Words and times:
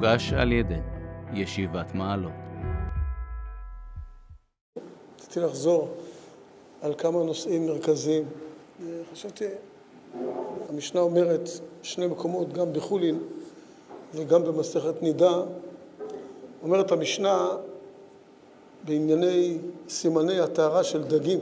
מוגש 0.00 0.32
על 0.32 0.52
ידי 0.52 0.74
ישיבת 1.34 1.94
מעלות. 1.94 2.32
רציתי 5.18 5.40
לחזור 5.40 5.88
על 6.82 6.94
כמה 6.98 7.22
נושאים 7.22 7.66
מרכזיים. 7.66 8.24
חשבתי, 9.12 9.44
המשנה 10.68 11.00
אומרת 11.00 11.48
שני 11.82 12.06
מקומות, 12.06 12.52
גם 12.52 12.72
בחולין 12.72 13.18
וגם 14.14 14.44
במסכת 14.44 15.02
נידה, 15.02 15.42
אומרת 16.62 16.92
המשנה 16.92 17.48
בענייני 18.84 19.58
סימני 19.88 20.40
הטהרה 20.40 20.84
של 20.84 21.04
דגים. 21.04 21.38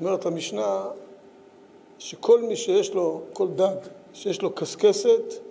אומרת 0.00 0.26
המשנה 0.26 0.84
שכל 1.98 2.42
מי 2.42 2.56
שיש 2.56 2.94
לו, 2.94 3.22
כל 3.32 3.48
דג 3.48 3.76
שיש 4.12 4.42
לו 4.42 4.52
קשקשת, 4.52 5.49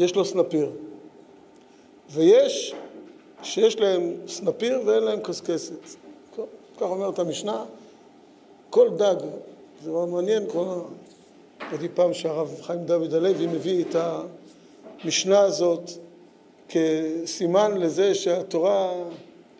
יש 0.00 0.14
לו 0.14 0.24
סנפיר. 0.24 0.70
ויש 2.10 2.74
שיש 3.42 3.80
להם 3.80 4.14
סנפיר 4.28 4.80
ואין 4.84 5.02
להם 5.02 5.20
קשקשת. 5.20 5.72
כך 6.76 6.82
אומרת 6.82 7.18
המשנה, 7.18 7.64
כל 8.70 8.88
דג, 8.96 9.16
זה 9.84 9.90
מאוד 9.90 10.08
מעניין, 10.08 10.46
ראיתי 11.70 11.88
פעם 11.94 12.14
שהרב 12.14 12.56
חיים 12.62 12.84
דוד 12.84 13.14
הלוי 13.14 13.46
מביא 13.46 13.84
את 13.84 13.96
המשנה 15.04 15.40
הזאת 15.40 15.90
כסימן 16.68 17.76
לזה 17.76 18.14
שהתורה 18.14 18.92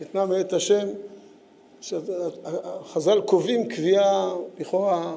ניתנה 0.00 0.26
מאת 0.26 0.52
השם, 0.52 0.88
חז"ל 2.84 3.20
קובעים 3.20 3.68
קביעה 3.68 4.34
לכאורה 4.58 5.16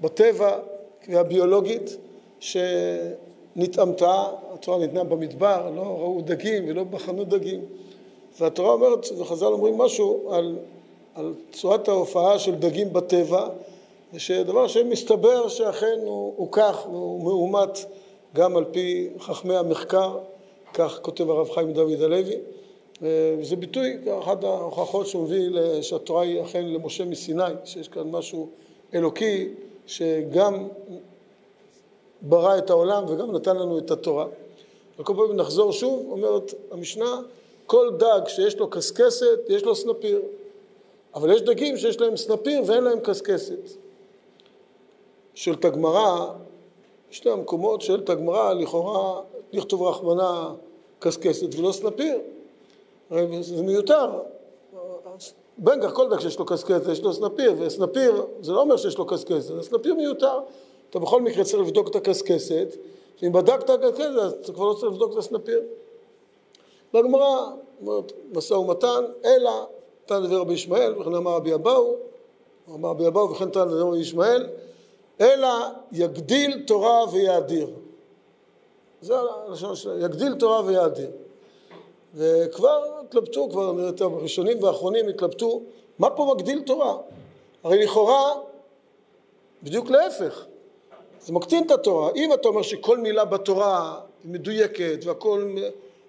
בטבע, 0.00 0.58
קביעה 1.04 1.22
ביולוגית, 1.22 1.96
שנתאמתה, 2.40 4.24
התורה 4.62 4.78
ניתנה 4.78 5.04
במדבר, 5.04 5.70
לא 5.76 5.82
ראו 5.82 6.20
דגים 6.24 6.64
ולא 6.68 6.84
בחנו 6.84 7.24
דגים, 7.24 7.60
והתורה 8.40 8.72
אומרת, 8.72 9.06
וחז"ל 9.18 9.46
אומרים 9.46 9.78
משהו 9.78 10.28
על, 10.30 10.58
על 11.14 11.34
צורת 11.52 11.88
ההופעה 11.88 12.38
של 12.38 12.54
דגים 12.54 12.92
בטבע, 12.92 13.48
ושדבר 14.14 14.68
שמסתבר 14.68 15.48
שאכן 15.48 15.98
הוא, 16.02 16.34
הוא 16.36 16.48
כך, 16.52 16.84
הוא 16.86 17.24
מאומת 17.24 17.78
גם 18.34 18.56
על 18.56 18.64
פי 18.64 19.08
חכמי 19.18 19.56
המחקר, 19.56 20.18
כך 20.74 20.98
כותב 21.02 21.30
הרב 21.30 21.50
חיים 21.50 21.72
דוד 21.72 22.02
הלוי, 22.02 22.36
וזה 23.02 23.56
ביטוי, 23.56 23.96
אחת 24.18 24.44
ההוכחות 24.44 25.06
שהוא 25.06 25.22
מביא 25.22 25.50
שהתורה 25.82 26.22
היא 26.22 26.42
אכן 26.42 26.66
למשה 26.66 27.04
מסיני, 27.04 27.42
שיש 27.64 27.88
כאן 27.88 28.10
משהו 28.10 28.48
אלוקי 28.94 29.48
שגם 29.86 30.68
ברא 32.22 32.58
את 32.58 32.70
העולם 32.70 33.04
וגם 33.08 33.32
נתן 33.32 33.56
לנו 33.56 33.78
את 33.78 33.90
התורה. 33.90 34.26
על 34.98 35.04
כל 35.04 35.14
פעם 35.16 35.36
נחזור 35.36 35.72
שוב, 35.72 36.06
אומרת 36.10 36.54
המשנה, 36.70 37.20
כל 37.66 37.90
דג 37.98 38.20
שיש 38.26 38.56
לו 38.56 38.70
קשקשת, 38.70 39.40
יש 39.48 39.62
לו 39.62 39.74
סנפיר. 39.74 40.22
אבל 41.14 41.32
יש 41.32 41.42
דגים 41.42 41.76
שיש 41.76 42.00
להם 42.00 42.16
סנפיר 42.16 42.62
ואין 42.66 42.84
להם 42.84 43.00
קשקשת. 43.00 43.70
שואלת 45.34 45.64
הגמרא, 45.64 46.32
שני 47.10 47.30
המקומות 47.30 47.80
שואלת 47.80 48.10
הגמרא, 48.10 48.52
לכאורה 48.52 49.20
לכתוב 49.52 49.82
רחמנה 49.82 50.52
קשקשת 50.98 51.54
ולא 51.58 51.72
סנפיר. 51.72 52.18
הרי 53.10 53.42
זה 53.42 53.62
מיותר. 53.62 54.10
בנגר, 55.58 55.90
כל 55.90 56.08
דג 56.10 56.20
שיש 56.20 56.38
לו 56.38 56.46
קשקשת 56.46 56.82
יש 56.92 57.00
לו 57.00 57.12
סנפיר, 57.12 57.54
וסנפיר 57.58 58.26
זה 58.40 58.52
לא 58.52 58.60
אומר 58.60 58.76
שיש 58.76 58.98
לו 58.98 59.06
קשקשת, 59.06 59.62
סנפיר 59.62 59.94
מיותר. 59.94 60.38
אתה 60.90 60.98
בכל 60.98 61.22
מקרה 61.22 61.44
צריך 61.44 61.62
לבדוק 61.62 61.88
את 61.88 61.96
הקשקשת, 61.96 62.76
ואם 63.22 63.32
בדקת 63.32 63.70
קשקשת 63.70 64.00
אז 64.22 64.32
אתה 64.32 64.52
כבר 64.52 64.64
לא 64.64 64.74
צריך 64.74 64.92
לבדוק 64.92 65.12
את 65.12 65.18
הסנפיר. 65.18 65.62
והגמרא 66.94 67.50
אומרת 67.80 68.12
משא 68.32 68.54
ומתן, 68.54 69.04
אלא 69.24 69.66
נתן 70.04 70.22
לדבר 70.22 70.40
רבי 70.40 70.54
ישמעאל, 70.54 70.98
וכן 70.98 71.14
אמר 71.14 71.30
רבי 71.36 71.54
אבאו, 71.54 71.96
אמר 72.74 72.88
רבי 72.88 73.06
אבאו 73.06 73.30
וכן 73.30 73.44
נתן 73.44 73.68
לדבר 73.68 73.80
רבי 73.80 73.98
ישמעאל, 73.98 74.48
אלא 75.20 75.48
יגדיל 75.92 76.62
תורה 76.66 77.04
ויאדיר. 77.12 77.70
זה 79.00 79.14
הלשון 79.48 79.76
שלו, 79.76 79.98
יגדיל 79.98 80.34
תורה 80.34 80.64
ויאדיר. 80.64 81.10
וכבר 82.14 82.82
התלבטו, 83.00 83.48
כבר 83.50 83.72
נראית 83.72 84.00
הראשונים 84.00 84.62
והאחרונים 84.62 85.08
התלבטו, 85.08 85.62
מה 85.98 86.10
פה 86.10 86.34
מגדיל 86.34 86.62
תורה? 86.62 86.96
הרי 87.64 87.84
לכאורה, 87.84 88.34
בדיוק 89.62 89.90
להפך, 89.90 90.46
זה 91.24 91.32
מקטין 91.32 91.66
את 91.66 91.70
התורה. 91.70 92.10
אם 92.16 92.32
אתה 92.32 92.48
אומר 92.48 92.62
שכל 92.62 92.98
מילה 92.98 93.24
בתורה 93.24 94.00
מדויקת 94.24 94.98
והכל 95.04 95.56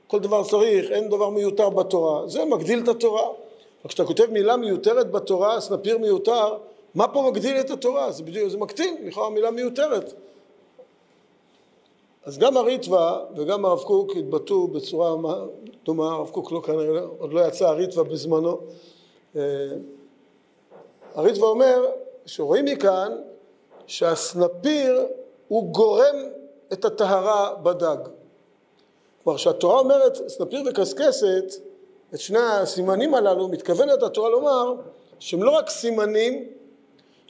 כל 0.07 0.19
דבר 0.19 0.44
צריך, 0.44 0.91
אין 0.91 1.09
דבר 1.09 1.29
מיותר 1.29 1.69
בתורה, 1.69 2.28
זה 2.28 2.46
מגדיל 2.46 2.79
את 2.79 2.88
התורה. 2.88 3.24
אבל 3.24 3.90
כשאתה 3.90 4.06
כותב 4.06 4.25
מילה 4.31 4.57
מיותרת 4.57 5.12
בתורה, 5.12 5.62
סנפיר 5.62 5.97
מיותר, 5.97 6.57
מה 6.96 7.07
פה 7.07 7.29
מגדיל 7.31 7.59
את 7.59 7.69
התורה? 7.69 8.12
זה 8.12 8.24
בדיוק, 8.24 8.50
זה 8.50 8.57
מקטין, 8.57 8.97
לכאורה 9.03 9.29
מילה 9.29 9.51
מיותרת. 9.51 10.13
אז 12.25 12.38
גם 12.38 12.57
הריטווה 12.57 13.19
וגם 13.35 13.66
הרב 13.66 13.80
קוק 13.80 14.16
התבטאו 14.16 14.68
בצורה 14.68 15.16
דומה, 15.85 16.12
הרב 16.12 16.30
קוק 16.30 16.51
לא 16.51 16.62
כנראה, 16.66 17.01
עוד 17.18 17.34
לא 17.34 17.47
יצא 17.47 17.68
הריטווה 17.68 18.03
בזמנו. 18.03 18.57
אה, 19.35 19.41
הריטווה 21.16 21.47
אומר 21.47 21.85
שרואים 22.25 22.66
מכאן 22.66 23.12
שהסנפיר 23.88 25.07
הוא 25.47 25.73
גורם 25.73 26.16
את 26.73 26.85
הטהרה 26.85 27.55
בדג. 27.63 27.97
כלומר 29.23 29.38
שהתורה 29.38 29.79
אומרת 29.79 30.29
סנפיר 30.29 30.63
וקשקשת, 30.69 31.53
את 32.13 32.19
שני 32.19 32.39
הסימנים 32.39 33.16
הללו 33.16 33.47
מתכוונת 33.47 34.03
התורה 34.03 34.29
לומר 34.29 34.73
שהם 35.19 35.44
לא 35.44 35.51
רק 35.51 35.69
סימנים 35.69 36.47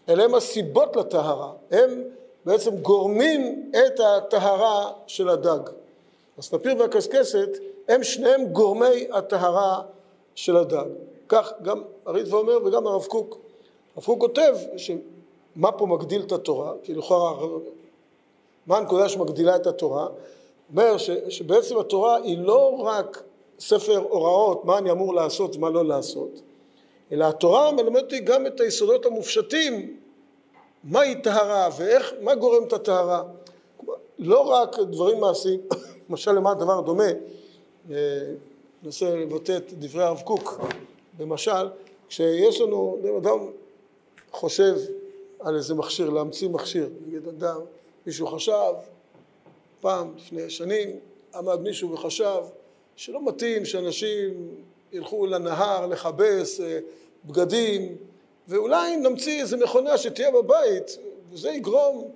אלא 0.09 0.23
הם 0.23 0.35
הסיבות 0.35 0.95
לטהרה, 0.95 1.51
הם 1.71 2.03
בעצם 2.45 2.77
גורמים 2.77 3.71
את 3.71 3.99
הטהרה 3.99 4.91
של 5.07 5.29
הדג. 5.29 5.59
הסנפיר 6.37 6.75
והקשקשת 6.79 7.49
הם 7.87 8.03
שניהם 8.03 8.45
גורמי 8.45 9.07
הטהרה 9.11 9.81
של 10.35 10.57
הדג. 10.57 10.85
כך 11.29 11.53
גם 11.61 11.83
הריטב"א 12.05 12.37
אומר 12.37 12.65
וגם 12.65 12.87
הרב 12.87 13.05
קוק. 13.05 13.37
הרב 13.95 14.05
קוק 14.05 14.19
כותב 14.19 14.55
שמה 15.55 15.71
פה 15.71 15.85
מגדיל 15.85 16.21
את 16.21 16.31
התורה, 16.31 16.73
כי 16.83 16.93
לכאורה 16.93 17.47
מה 18.67 18.77
הנקודה 18.77 19.09
שמגדילה 19.09 19.55
את 19.55 19.67
התורה? 19.67 20.07
אומר 20.69 20.97
ש, 20.97 21.09
שבעצם 21.29 21.79
התורה 21.79 22.15
היא 22.15 22.37
לא 22.37 22.79
רק 22.79 23.23
ספר 23.59 23.97
הוראות 23.97 24.65
מה 24.65 24.77
אני 24.77 24.91
אמור 24.91 25.15
לעשות 25.15 25.55
ומה 25.55 25.69
לא 25.69 25.85
לעשות, 25.85 26.41
אלא 27.11 27.25
התורה 27.25 27.71
מלמדת 27.71 28.03
אותי 28.03 28.19
גם 28.19 28.47
את 28.47 28.59
היסודות 28.59 29.05
המופשטים 29.05 29.97
מהי 30.83 31.21
טהרה 31.21 31.69
ואיך, 31.77 32.13
מה 32.21 32.35
גורם 32.35 32.63
את 32.63 32.73
הטהרה. 32.73 33.23
לא 34.19 34.39
רק 34.39 34.79
דברים 34.79 35.19
מעשיים, 35.19 35.59
למשל 36.09 36.31
למה 36.31 36.51
הדבר 36.51 36.81
דומה, 36.81 37.03
אה, 37.91 37.95
ננסה 38.83 39.15
לבטא 39.15 39.57
את 39.57 39.73
דברי 39.73 40.03
הרב 40.03 40.21
קוק 40.25 40.59
במשל, 41.17 41.69
כשיש 42.09 42.61
לנו, 42.61 42.97
אדם 43.17 43.39
חושב 44.31 44.75
על 45.43 45.55
איזה 45.55 45.75
מכשיר, 45.75 46.09
להמציא 46.09 46.49
מכשיר, 46.49 46.89
נגיד 47.07 47.27
אדם, 47.27 47.59
מישהו 48.05 48.27
חשב, 48.27 48.73
פעם, 49.81 50.13
לפני 50.17 50.49
שנים, 50.49 50.89
עמד 51.35 51.61
מישהו 51.61 51.91
וחשב 51.91 52.41
שלא 52.95 53.25
מתאים 53.25 53.65
שאנשים 53.65 54.55
ילכו 54.91 55.25
לנהר 55.25 55.87
לכבס 55.87 56.59
אה, 56.59 56.79
בגדים 57.25 57.95
ואולי 58.47 58.97
נמציא 58.97 59.41
איזה 59.41 59.57
מכונה 59.57 59.97
שתהיה 59.97 60.31
בבית 60.31 60.97
וזה 61.31 61.49
יגרום, 61.49 62.11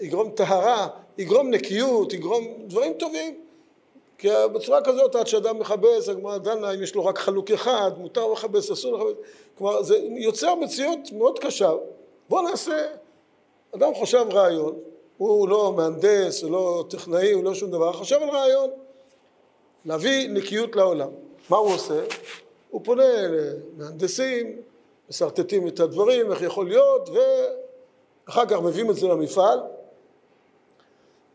יגרום 0.00 0.30
טהרה, 0.30 0.88
יגרום 1.18 1.50
נקיות, 1.50 2.12
יגרום 2.12 2.44
דברים 2.66 2.92
טובים. 2.92 3.40
כי 4.18 4.28
בצורה 4.54 4.82
כזאת 4.82 5.14
עד 5.14 5.26
שאדם 5.26 5.58
מכבס, 5.58 6.08
הגמרא 6.08 6.38
דנה 6.38 6.74
אם 6.74 6.82
יש 6.82 6.94
לו 6.94 7.04
רק 7.04 7.18
חלוק 7.18 7.50
אחד, 7.50 7.90
מותר 7.98 8.32
לכבס, 8.32 8.70
אסור 8.70 8.98
לכבס, 8.98 9.22
כלומר 9.58 9.82
זה 9.82 9.98
יוצר 10.16 10.54
מציאות 10.54 11.12
מאוד 11.12 11.38
קשה. 11.38 11.72
בואו 12.28 12.42
נעשה, 12.42 12.86
אדם 13.74 13.94
חושב 13.94 14.26
רעיון, 14.30 14.78
הוא 15.16 15.48
לא 15.48 15.72
מהנדס, 15.76 16.42
הוא 16.42 16.50
לא 16.50 16.84
טכנאי, 16.90 17.32
הוא 17.32 17.44
לא 17.44 17.54
שום 17.54 17.70
דבר, 17.70 17.92
חושב 17.92 18.16
על 18.22 18.30
רעיון, 18.30 18.70
להביא 19.84 20.28
נקיות 20.28 20.76
לעולם. 20.76 21.08
מה 21.50 21.56
הוא 21.56 21.74
עושה? 21.74 22.04
הוא 22.70 22.80
פונה 22.84 23.04
למהנדסים, 23.76 24.62
משרטטים 25.08 25.68
את 25.68 25.80
הדברים, 25.80 26.32
איך 26.32 26.42
יכול 26.42 26.68
להיות, 26.68 27.08
ואחר 27.08 28.46
כך 28.46 28.56
מביאים 28.60 28.90
את 28.90 28.96
זה 28.96 29.06
למפעל, 29.06 29.60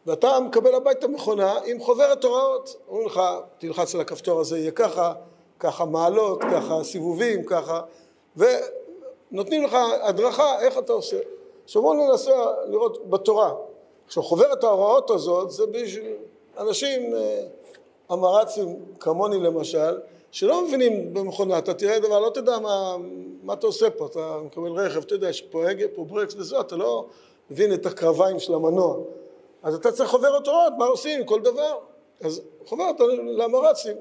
ואתה 0.06 0.40
מקבל 0.40 0.76
הביתה 0.76 1.08
מכונה 1.08 1.54
עם 1.66 1.80
חוברת 1.80 2.24
הוראות. 2.24 2.76
אומרים 2.88 3.08
לך, 3.08 3.22
תלחץ 3.58 3.96
על 3.96 4.02
הכפתור 4.02 4.40
הזה, 4.40 4.60
יהיה 4.60 4.72
ככה, 4.72 5.14
ככה 5.60 5.86
מעלות, 5.86 6.42
ככה 6.42 6.84
סיבובים, 6.84 7.46
ככה, 7.46 7.82
ונותנים 9.34 9.64
לך 9.64 9.78
הדרכה 10.02 10.62
איך 10.62 10.78
אתה 10.78 10.94
עושה. 10.94 11.18
עכשיו 11.64 11.82
בואו 11.82 11.94
ננסה 11.94 12.46
לראות 12.68 13.10
בתורה. 13.10 13.54
עכשיו 14.06 14.24
חוברת 14.24 14.64
ההוראות 14.64 15.10
הזאת 15.10 15.52
זה 15.52 15.66
בשביל 15.66 16.14
אנשים 16.58 17.16
אה, 17.16 17.44
אמרצים 18.12 18.80
כמוני 19.00 19.40
למשל, 19.40 19.98
שלא 20.32 20.66
מבינים 20.66 21.14
במכונה, 21.14 21.58
אתה 21.58 21.74
תראה 21.74 22.00
דבר, 22.00 22.20
לא 22.20 22.30
תדע 22.30 22.60
מה, 22.60 22.96
מה 23.44 23.54
אתה 23.54 23.68
עושה 23.68 23.90
פה, 23.90 24.06
אתה 24.06 24.38
מקבל 24.46 24.72
רכב, 24.72 25.02
אתה 25.02 25.16
יודע, 25.16 25.30
יש 25.30 25.42
פה 25.42 25.70
הגה, 25.70 25.86
פה 25.96 26.04
ברקס 26.04 26.36
וזה, 26.36 26.60
אתה 26.60 26.76
לא 26.76 27.06
מבין 27.52 27.74
את 27.74 27.86
הקרביים 27.86 28.40
של 28.40 28.54
המנוע. 28.54 28.98
אז 29.64 29.76
אתה 29.76 29.92
צריך 29.92 30.10
חוברת 30.10 30.48
הוראות, 30.48 30.74
מה 30.78 30.86
עושים 30.86 31.26
כל 31.26 31.42
דבר. 31.42 31.78
אז 32.22 32.42
חוברת 32.66 32.96
למרצים. 33.38 33.98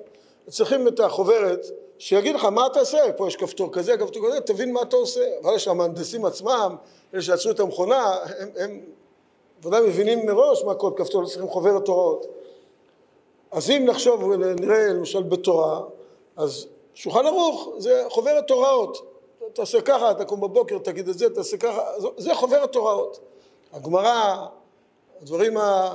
צריכים 0.48 0.88
את 0.88 1.00
החוברת 1.00 1.66
שיגיד 2.02 2.34
לך 2.34 2.44
מה 2.44 2.66
אתה 2.66 2.80
עושה, 2.80 2.98
פה 3.16 3.28
יש 3.28 3.36
כפתור 3.36 3.72
כזה, 3.72 3.96
כפתור 3.96 4.26
כזה, 4.28 4.40
תבין 4.40 4.72
מה 4.72 4.82
אתה 4.82 4.96
עושה. 4.96 5.20
אבל 5.42 5.54
יש 5.54 5.68
המהנדסים 5.68 6.24
עצמם, 6.24 6.76
אלה 7.14 7.22
שעצרו 7.22 7.50
את 7.50 7.60
המכונה, 7.60 8.16
הם, 8.38 8.48
הם 8.56 8.80
ודאי 9.62 9.80
מבינים 9.80 10.26
מראש 10.26 10.64
מה 10.64 10.74
כל 10.74 10.90
כפתור, 10.96 11.26
צריכים 11.26 11.48
חוברת 11.48 11.88
הוראות. 11.88 12.26
אז 13.50 13.70
אם 13.70 13.84
נחשוב 13.86 14.22
ונראה 14.22 14.88
למשל 14.88 15.22
בתורה, 15.22 15.80
אז 16.36 16.66
שולחן 16.94 17.26
ערוך 17.26 17.68
זה 17.78 18.04
חוברת 18.08 18.50
הוראות. 18.50 18.98
תעשה 19.52 19.80
ככה, 19.80 20.14
תקום 20.14 20.40
בבוקר, 20.40 20.78
תגיד 20.78 21.08
את 21.08 21.18
זה, 21.18 21.30
תעשה 21.34 21.56
ככה, 21.56 21.82
זה 22.16 22.34
חוברת 22.34 22.74
הוראות. 22.74 23.20
הגמרא, 23.72 24.46
הדברים, 25.20 25.56
ה... 25.56 25.94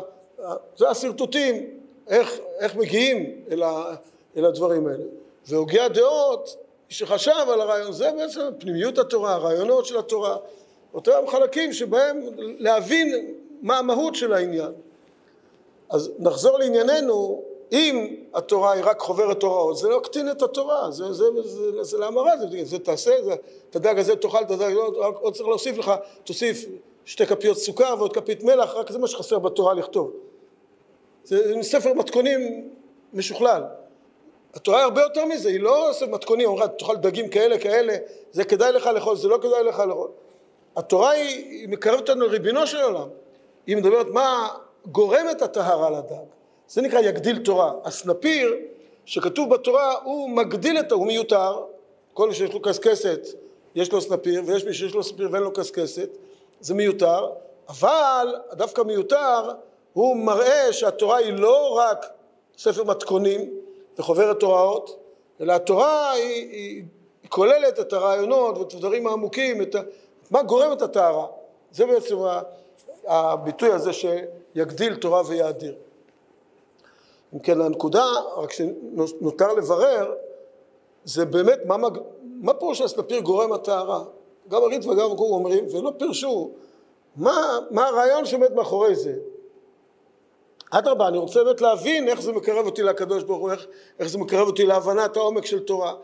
זה 0.78 0.90
השרטוטים, 0.90 1.80
איך, 2.08 2.40
איך 2.60 2.76
מגיעים 2.76 3.42
אל, 3.52 3.64
ה, 3.64 3.96
אל 4.38 4.46
הדברים 4.46 4.88
האלה. 4.88 5.04
והוגי 5.50 5.80
הדעות, 5.80 6.58
שחשב 6.90 7.46
על 7.48 7.62
הרעיון, 7.62 7.92
זה 7.92 8.12
בעצם 8.18 8.42
פנימיות 8.60 8.98
התורה, 8.98 9.34
הרעיונות 9.34 9.86
של 9.86 9.98
התורה, 9.98 10.38
אותם 10.94 11.22
חלקים 11.28 11.74
שבהם 11.74 12.22
להבין 12.38 13.36
מה 13.62 13.78
המהות 13.78 14.16
של 14.16 14.34
העניין. 14.34 14.72
אז 15.90 16.12
נחזור 16.20 16.60
לענייננו, 16.60 17.44
אם 17.72 18.16
התורה 18.34 18.72
היא 18.72 18.84
רק 18.86 19.00
חוברת 19.00 19.44
הוראות, 19.44 19.78
זה 19.78 19.90
לא 19.90 20.00
קטין 20.04 20.32
את 20.32 20.42
התורה, 20.42 20.92
זה, 20.92 21.14
זה, 21.14 21.26
זה, 21.44 21.50
זה, 21.50 21.84
זה 21.84 21.98
להמרה, 21.98 22.38
זה, 22.38 22.46
זה 22.64 22.80
תעשה, 22.80 23.24
זה, 23.24 23.36
את 23.70 23.76
הדג 23.76 24.00
הזה 24.00 24.16
תאכל, 24.16 24.42
את 24.42 24.52
הדג, 24.52 24.74
עוד, 24.74 24.96
עוד 24.96 25.34
צריך 25.34 25.48
להוסיף 25.48 25.78
לך, 25.78 25.92
תוסיף 26.24 26.66
שתי 27.06 27.26
כפיות 27.26 27.58
סוכר 27.58 27.96
ועוד 27.98 28.14
כפית 28.14 28.44
מלח, 28.44 28.74
רק 28.74 28.92
זה 28.92 29.00
מה 29.00 29.08
שחסר 29.08 29.40
בתורה 29.40 29.74
לכתוב. 29.74 30.12
זה 31.24 31.54
ספר 31.62 31.94
מתכונים 31.94 32.70
משוכלל. 33.14 33.64
התורה 34.54 34.84
הרבה 34.84 35.02
יותר 35.02 35.26
מזה, 35.26 35.50
היא 35.50 35.60
לא 35.60 35.90
עושה 35.90 36.06
מתכונים, 36.06 36.48
אומרת 36.48 36.78
תאכל 36.78 36.96
דגים 36.96 37.30
כאלה 37.30 37.60
כאלה, 37.60 37.96
זה 38.32 38.44
כדאי 38.44 38.72
לך 38.72 38.86
לאכול, 38.86 39.16
זה 39.16 39.28
לא 39.28 39.38
כדאי 39.38 39.64
לך 39.64 39.80
לאכול. 39.80 40.10
התורה 40.76 41.10
היא, 41.10 41.50
היא 41.50 41.70
מקרבת 41.70 42.10
אותנו 42.10 42.26
לריבינו 42.26 42.68
של 42.68 42.82
עולם. 42.82 43.10
היא 43.68 43.78
מדברת 43.78 44.08
מה 44.08 44.48
גורם 44.86 45.26
את 45.32 45.42
הטהרה 45.42 45.90
לדג. 45.90 46.26
זה 46.68 46.82
נקרא 46.82 47.00
יגדיל 47.00 47.38
תורה. 47.38 47.72
הסנפיר 47.84 48.56
שכתוב 49.06 49.50
בתורה 49.50 49.96
הוא 50.04 50.30
מגדיל 50.30 50.80
את, 50.80 50.92
הוא 50.92 51.08
מיותר, 51.08 51.64
כל 52.14 52.28
מי 52.28 52.36
שיש 52.36 52.54
לו 52.54 52.62
קשקשת 52.62 53.28
יש 53.76 53.92
לו 53.92 54.02
סנפיר 54.02 54.44
ויש 54.46 54.66
מי 54.66 54.74
שיש 54.74 54.94
לו 54.94 55.04
סנפיר 55.04 55.30
ואין 55.32 55.44
לו 55.44 55.54
קשקשת, 55.54 56.10
זה 56.60 56.74
מיותר, 56.74 57.30
אבל 57.70 58.36
דווקא 58.54 58.82
מיותר 58.82 59.52
הוא 59.94 60.18
מראה 60.18 60.74
שהתורה 60.74 61.18
היא 61.18 61.34
לא 61.34 61.74
רק 61.78 62.06
ספר 62.58 62.84
מתכונים 62.84 63.50
וחוברת 64.00 64.42
הוראות, 64.42 65.00
אלא 65.42 65.54
התורה 65.54 66.12
היא, 66.12 66.52
היא, 66.52 66.84
היא 67.24 67.30
כוללת 67.30 67.80
את 67.80 67.94
הרעיונות 67.94 68.58
ואת 68.58 68.74
הדברים 68.74 69.08
העמוקים, 69.08 69.62
את 69.62 69.76
ה, 69.76 69.82
מה 70.32 70.44
גורם 70.44 70.74
את 70.74 70.82
הטהרה. 70.82 71.26
זה 71.72 71.86
בעצם 71.86 72.16
הביטוי 73.08 73.72
הזה 73.72 73.92
שיגדיל 73.94 74.96
תורה 74.96 75.22
ויאדיר. 75.28 75.76
אם 77.34 77.40
כן, 77.40 77.62
הנקודה, 77.62 78.06
רק 78.38 78.52
שנותר 78.52 79.54
לברר, 79.54 80.14
זה 81.04 81.26
באמת 81.26 81.60
מה, 81.66 81.78
מג... 81.78 81.98
מה 82.42 82.54
פירוש 82.54 82.82
הסנפיר 82.82 83.20
גורם 83.20 83.54
הטהרה. 83.54 84.04
גם 84.48 84.64
הריט 84.64 84.86
וגם 84.86 85.12
הגור 85.12 85.34
אומרים, 85.34 85.66
ולא 85.72 85.92
פירשו, 85.98 86.52
מה, 87.16 87.60
מה 87.72 87.88
הרעיון 87.88 88.26
שעומד 88.26 88.54
מאחורי 88.54 88.96
זה. 88.96 89.16
אדרבה, 90.72 91.08
אני 91.08 91.18
רוצה 91.18 91.44
באמת 91.44 91.62
להבין 91.62 92.08
איך 92.08 92.22
זה 92.22 92.32
מקרב 92.32 92.66
אותי 92.66 92.84
לקדוש 92.84 93.24
ברוך 93.24 93.40
הוא, 93.40 93.52
איך, 93.52 93.68
איך 94.00 94.08
זה 94.08 94.18
מקרב 94.18 94.48
אותי 94.48 94.66
להבנת 94.66 95.18
העומק 95.18 95.46
של 95.46 95.60
תורה. 95.60 95.96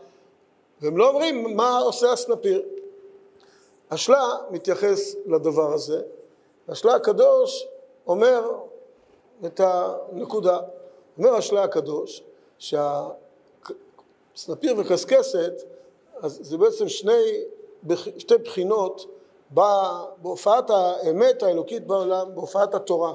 והם 0.80 0.96
לא 0.96 1.08
אומרים 1.08 1.56
מה 1.56 1.78
עושה 1.78 2.12
הסנפיר. 2.12 2.62
השלה 3.90 4.28
מתייחס 4.50 5.14
לדבר 5.26 5.72
הזה, 5.72 6.02
השלה 6.68 6.94
הקדוש 6.94 7.66
אומר 8.06 8.50
את 9.46 9.60
הנקודה. 9.60 10.58
אומר 11.18 11.34
השלה 11.34 11.62
הקדוש 11.62 12.22
שהסנפיר 12.58 13.14
וקשקשת 14.78 15.52
אז 16.20 16.38
זה 16.42 16.58
בעצם 16.58 16.88
שני, 16.88 17.42
שתי 18.18 18.38
בחינות 18.38 19.06
בהופעת 19.50 20.70
האמת 20.70 21.42
האלוקית 21.42 21.86
בעולם, 21.86 22.34
בהופעת 22.34 22.74
התורה. 22.74 23.14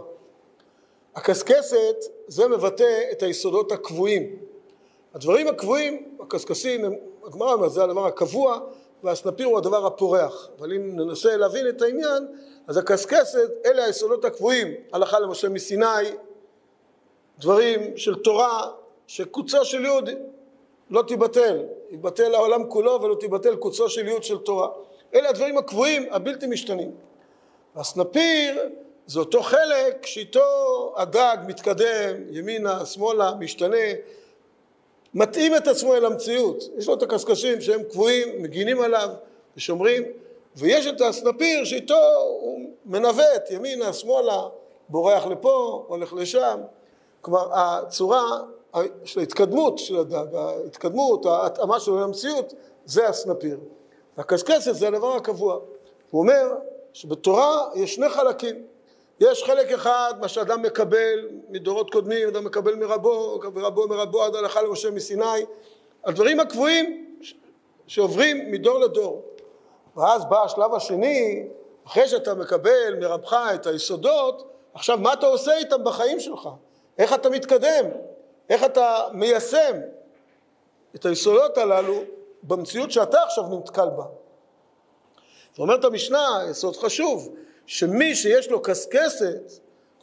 הקשקשת 1.16 1.96
זה 2.28 2.48
מבטא 2.48 3.02
את 3.12 3.24
היסודות 3.24 3.72
הקבועים. 3.72 4.36
הדברים 5.14 5.48
הקבועים, 5.48 6.16
הקשקשים, 6.20 6.86
הגמרא 7.26 7.54
אומרת 7.54 7.72
זה 7.72 7.84
הדבר 7.84 8.06
הקבוע 8.06 8.60
והסנפיר 9.04 9.48
הוא 9.48 9.58
הדבר 9.58 9.86
הפורח. 9.86 10.50
אבל 10.60 10.74
אם 10.74 10.96
ננסה 10.96 11.38
להבין 11.38 11.70
את 11.70 11.82
העניין, 11.82 12.28
אז 12.68 12.78
הקשקשת 12.78 13.50
אלה 13.66 13.86
היסודות 13.86 14.26
הקבועים, 14.26 14.74
הלכה 14.94 15.20
למשה 15.20 15.50
מסיני, 15.50 15.86
דברים 17.40 17.98
של 17.98 18.16
תורה 18.16 18.72
שקוצו 19.08 19.66
של 19.66 19.86
יהודי 19.86 20.16
לא 20.90 21.02
תיבטל, 21.02 21.64
יתבטל 21.90 22.36
העולם 22.36 22.70
כולו 22.70 23.02
ולא 23.02 23.16
תיבטל 23.16 23.56
קוצו 23.56 23.90
של 23.90 24.08
יהוד 24.08 24.24
של 24.24 24.38
תורה. 24.38 24.68
אלה 25.14 25.30
הדברים 25.30 25.58
הקבועים 25.58 26.08
הבלתי 26.12 26.48
משתנים. 26.48 26.92
הסנפיר 27.76 28.70
זה 29.10 29.20
אותו 29.20 29.44
חלק 29.44 30.06
שאיתו 30.06 30.42
הדג 30.98 31.38
מתקדם 31.48 32.16
ימינה, 32.32 32.86
שמאלה, 32.86 33.32
משתנה, 33.40 33.78
מתאים 35.14 35.56
את 35.56 35.68
עצמו 35.68 35.96
אל 35.96 36.06
המציאות. 36.06 36.64
יש 36.78 36.88
לו 36.88 36.94
את 36.94 37.04
הקשקשים 37.04 37.62
שהם 37.62 37.84
קבועים, 37.84 38.42
מגינים 38.42 38.82
עליו 38.82 39.10
ושומרים, 39.58 40.04
ויש 40.56 40.88
את 40.88 41.02
הסנפיר 41.02 41.64
שאיתו 41.64 42.00
הוא 42.42 42.70
מנווט 42.86 43.52
ימינה, 43.52 43.94
שמאלה, 43.94 44.42
בורח 44.90 45.26
לפה, 45.26 45.86
הולך 45.88 46.14
לשם. 46.14 46.60
כלומר 47.22 47.48
הצורה 47.54 48.42
של 49.04 49.20
ההתקדמות 49.20 49.78
של 49.78 49.98
הדג, 49.98 50.36
ההתקדמות, 50.36 51.26
ההתאמה 51.26 51.80
שלו 51.80 52.00
למציאות, 52.00 52.54
זה 52.86 53.08
הסנפיר. 53.08 53.58
והקשקשת 54.18 54.74
זה 54.74 54.88
הדבר 54.88 55.16
הקבוע. 55.16 55.60
הוא 56.12 56.22
אומר 56.22 56.56
שבתורה 56.94 57.70
יש 57.76 57.96
שני 57.96 58.10
חלקים. 58.10 58.79
יש 59.20 59.44
חלק 59.44 59.72
אחד, 59.72 60.14
מה 60.22 60.28
שאדם 60.28 60.62
מקבל 60.62 61.30
מדורות 61.50 61.92
קודמים, 61.92 62.28
אדם 62.28 62.44
מקבל 62.44 62.76
מרבו, 62.76 63.40
ורבו 63.54 63.88
מרבו 63.88 64.24
עד 64.24 64.36
הלכה 64.36 64.62
למשה 64.62 64.92
מסיני, 64.92 65.46
הדברים 66.06 66.40
הקבועים 66.40 67.16
שעוברים 67.88 68.52
מדור 68.52 68.80
לדור. 68.80 69.26
ואז 69.96 70.26
בא 70.26 70.44
השלב 70.44 70.74
השני, 70.74 71.48
אחרי 71.88 72.08
שאתה 72.08 72.34
מקבל 72.34 72.96
מרבך 73.00 73.38
את 73.56 73.68
היסודות, 73.68 74.54
עכשיו 74.74 74.98
מה 74.98 75.14
אתה 75.14 75.26
עושה 75.26 75.58
איתם 75.58 75.84
בחיים 75.84 76.20
שלך? 76.20 76.50
איך 76.98 77.14
אתה 77.14 77.30
מתקדם? 77.30 77.86
איך 78.50 78.64
אתה 78.64 79.08
מיישם 79.14 79.76
את 80.96 81.06
היסודות 81.06 81.58
הללו 81.58 82.02
במציאות 82.44 82.92
שאתה 82.92 83.24
עכשיו 83.24 83.44
נתקל 83.44 83.90
בה. 83.90 84.06
ואומרת 85.58 85.86
המשנה, 85.86 86.42
יסוד 86.50 86.76
חשוב, 86.76 87.36
שמי 87.70 88.16
שיש 88.16 88.50
לו 88.50 88.62
קשקשת, 88.62 89.52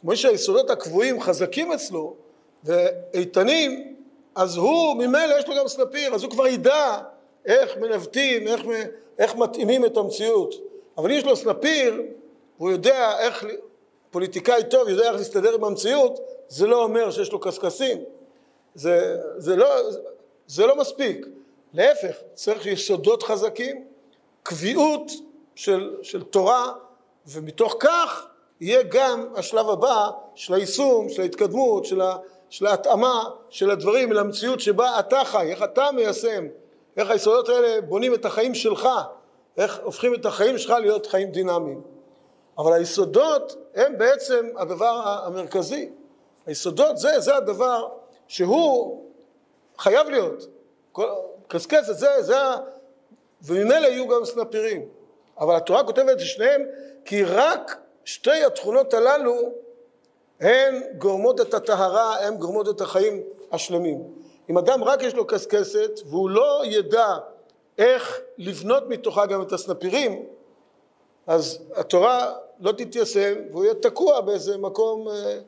כמו 0.01 0.15
שהיסודות 0.15 0.69
הקבועים 0.69 1.21
חזקים 1.21 1.71
אצלו 1.71 2.15
ואיתנים, 2.63 3.95
אז 4.35 4.57
הוא 4.57 4.95
ממילא 4.95 5.35
יש 5.39 5.47
לו 5.47 5.55
גם 5.55 5.67
סנפיר, 5.67 6.15
אז 6.15 6.23
הוא 6.23 6.31
כבר 6.31 6.47
ידע 6.47 6.97
איך 7.45 7.77
מנווטים, 7.77 8.47
איך, 8.47 8.61
איך 9.19 9.35
מתאימים 9.35 9.85
את 9.85 9.97
המציאות. 9.97 10.53
אבל 10.97 11.11
אם 11.11 11.17
יש 11.17 11.23
לו 11.23 11.35
סנפיר, 11.35 12.01
הוא 12.57 12.71
יודע 12.71 13.19
איך, 13.19 13.45
פוליטיקאי 14.11 14.63
טוב 14.69 14.89
יודע 14.89 15.03
איך 15.09 15.15
להסתדר 15.15 15.53
עם 15.53 15.63
המציאות, 15.63 16.19
זה 16.47 16.67
לא 16.67 16.83
אומר 16.83 17.11
שיש 17.11 17.31
לו 17.31 17.39
קשקשים. 17.39 17.97
זה, 18.75 19.17
זה, 19.37 19.55
לא, 19.55 19.67
זה 20.47 20.65
לא 20.65 20.75
מספיק. 20.75 21.25
להפך, 21.73 22.15
צריך 22.33 22.65
יסודות 22.65 23.23
חזקים, 23.23 23.85
קביעות 24.43 25.11
של, 25.55 25.95
של 26.01 26.23
תורה, 26.23 26.73
ומתוך 27.27 27.75
כך 27.79 28.25
יהיה 28.61 28.83
גם 28.83 29.27
השלב 29.35 29.69
הבא 29.69 30.09
של 30.35 30.53
היישום, 30.53 31.09
של 31.09 31.21
ההתקדמות, 31.21 31.85
של, 31.85 32.01
ה, 32.01 32.17
של 32.49 32.65
ההתאמה 32.65 33.29
של 33.49 33.71
הדברים 33.71 34.11
למציאות 34.11 34.59
שבה 34.59 34.99
אתה 34.99 35.23
חי, 35.25 35.51
איך 35.51 35.63
אתה 35.63 35.91
מיישם, 35.91 36.45
איך 36.97 37.09
היסודות 37.09 37.49
האלה 37.49 37.81
בונים 37.81 38.13
את 38.13 38.25
החיים 38.25 38.55
שלך, 38.55 38.89
איך 39.57 39.79
הופכים 39.83 40.13
את 40.13 40.25
החיים 40.25 40.57
שלך 40.57 40.69
להיות 40.69 41.05
חיים 41.05 41.31
דינמיים. 41.31 41.81
אבל 42.57 42.73
היסודות 42.73 43.55
הם 43.75 43.97
בעצם 43.97 44.49
הדבר 44.55 45.01
המרכזי. 45.25 45.89
היסודות 46.45 46.97
זה, 46.97 47.19
זה 47.19 47.35
הדבר 47.35 47.87
שהוא 48.27 49.03
חייב 49.77 50.07
להיות. 50.09 50.47
קשקשת 51.47 51.83
זה, 51.93 52.07
זה, 52.19 52.35
וממילא 53.41 53.87
יהיו 53.87 54.07
גם 54.07 54.25
סנפירים. 54.25 54.96
אבל 55.39 55.55
התורה 55.55 55.83
כותבת 55.83 56.11
את 56.11 56.19
שניהם 56.19 56.61
כי 57.05 57.23
רק 57.23 57.77
שתי 58.05 58.43
התכונות 58.43 58.93
הללו 58.93 59.35
הן 60.39 60.83
גורמות 60.97 61.41
את 61.41 61.53
הטהרה, 61.53 62.25
הן 62.25 62.37
גורמות 62.37 62.69
את 62.69 62.81
החיים 62.81 63.21
השלמים. 63.51 64.03
אם 64.49 64.57
אדם 64.57 64.83
רק 64.83 65.03
יש 65.03 65.13
לו 65.13 65.27
קשקשת 65.27 65.99
והוא 66.05 66.29
לא 66.29 66.61
ידע 66.65 67.17
איך 67.77 68.21
לבנות 68.37 68.83
מתוכה 68.87 69.25
גם 69.25 69.41
את 69.41 69.51
הסנפירים, 69.51 70.25
אז 71.27 71.59
התורה 71.75 72.33
לא 72.59 72.71
תתיישם 72.71 73.33
והוא 73.51 73.63
יהיה 73.63 73.73
תקוע 73.73 74.21
באיזה 74.21 74.57
מקום, 74.57 75.07
אה, 75.07 75.39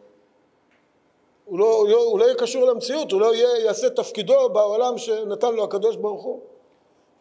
הוא 1.45 1.59
לא, 1.59 1.75
הוא 1.75 1.89
לא, 1.89 2.03
הוא 2.03 2.19
לא 2.19 2.25
יהיה 2.25 2.35
קשור 2.35 2.65
למציאות, 2.65 3.11
הוא 3.11 3.21
לא 3.21 3.35
יהיה, 3.35 3.57
יעשה 3.57 3.89
תפקידו 3.89 4.49
בעולם 4.49 4.97
שנתן 4.97 5.55
לו 5.55 5.63
הקדוש 5.63 5.95
ברוך 5.95 6.23
הוא. 6.23 6.41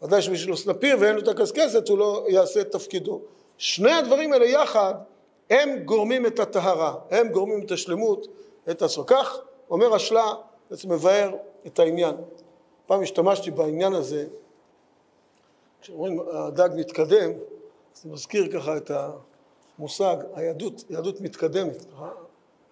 ודאי 0.02 0.22
שמי 0.22 0.36
שיש 0.36 0.48
לו 0.48 0.56
סנפיר 0.56 0.96
ואין 1.00 1.14
לו 1.14 1.22
את 1.22 1.28
הקשקשת 1.28 1.88
הוא 1.88 1.98
לא 1.98 2.24
יעשה 2.28 2.60
את 2.60 2.72
תפקידו. 2.72 3.20
שני 3.58 3.92
הדברים 3.92 4.32
האלה 4.32 4.46
יחד 4.46 4.94
הם 5.50 5.78
גורמים 5.84 6.26
את 6.26 6.38
הטהרה, 6.38 6.94
הם 7.10 7.28
גורמים 7.28 7.62
את 7.62 7.70
השלמות, 7.70 8.26
את 8.70 8.82
הסוף. 8.82 9.06
כך 9.06 9.38
אומר 9.70 9.94
השלה, 9.94 10.34
בעצם 10.70 10.92
מבאר 10.92 11.34
את 11.66 11.78
העניין. 11.78 12.14
פעם 12.86 13.02
השתמשתי 13.02 13.50
בעניין 13.50 13.92
הזה, 13.94 14.26
כשאומרים 15.80 16.20
הדג 16.32 16.68
מתקדם, 16.76 17.30
זה 17.94 18.08
מזכיר 18.08 18.52
ככה 18.52 18.76
את 18.76 18.90
המושג, 19.78 20.16
היהדות, 20.34 20.84
יהדות 20.90 21.20
מתקדמת. 21.20 21.84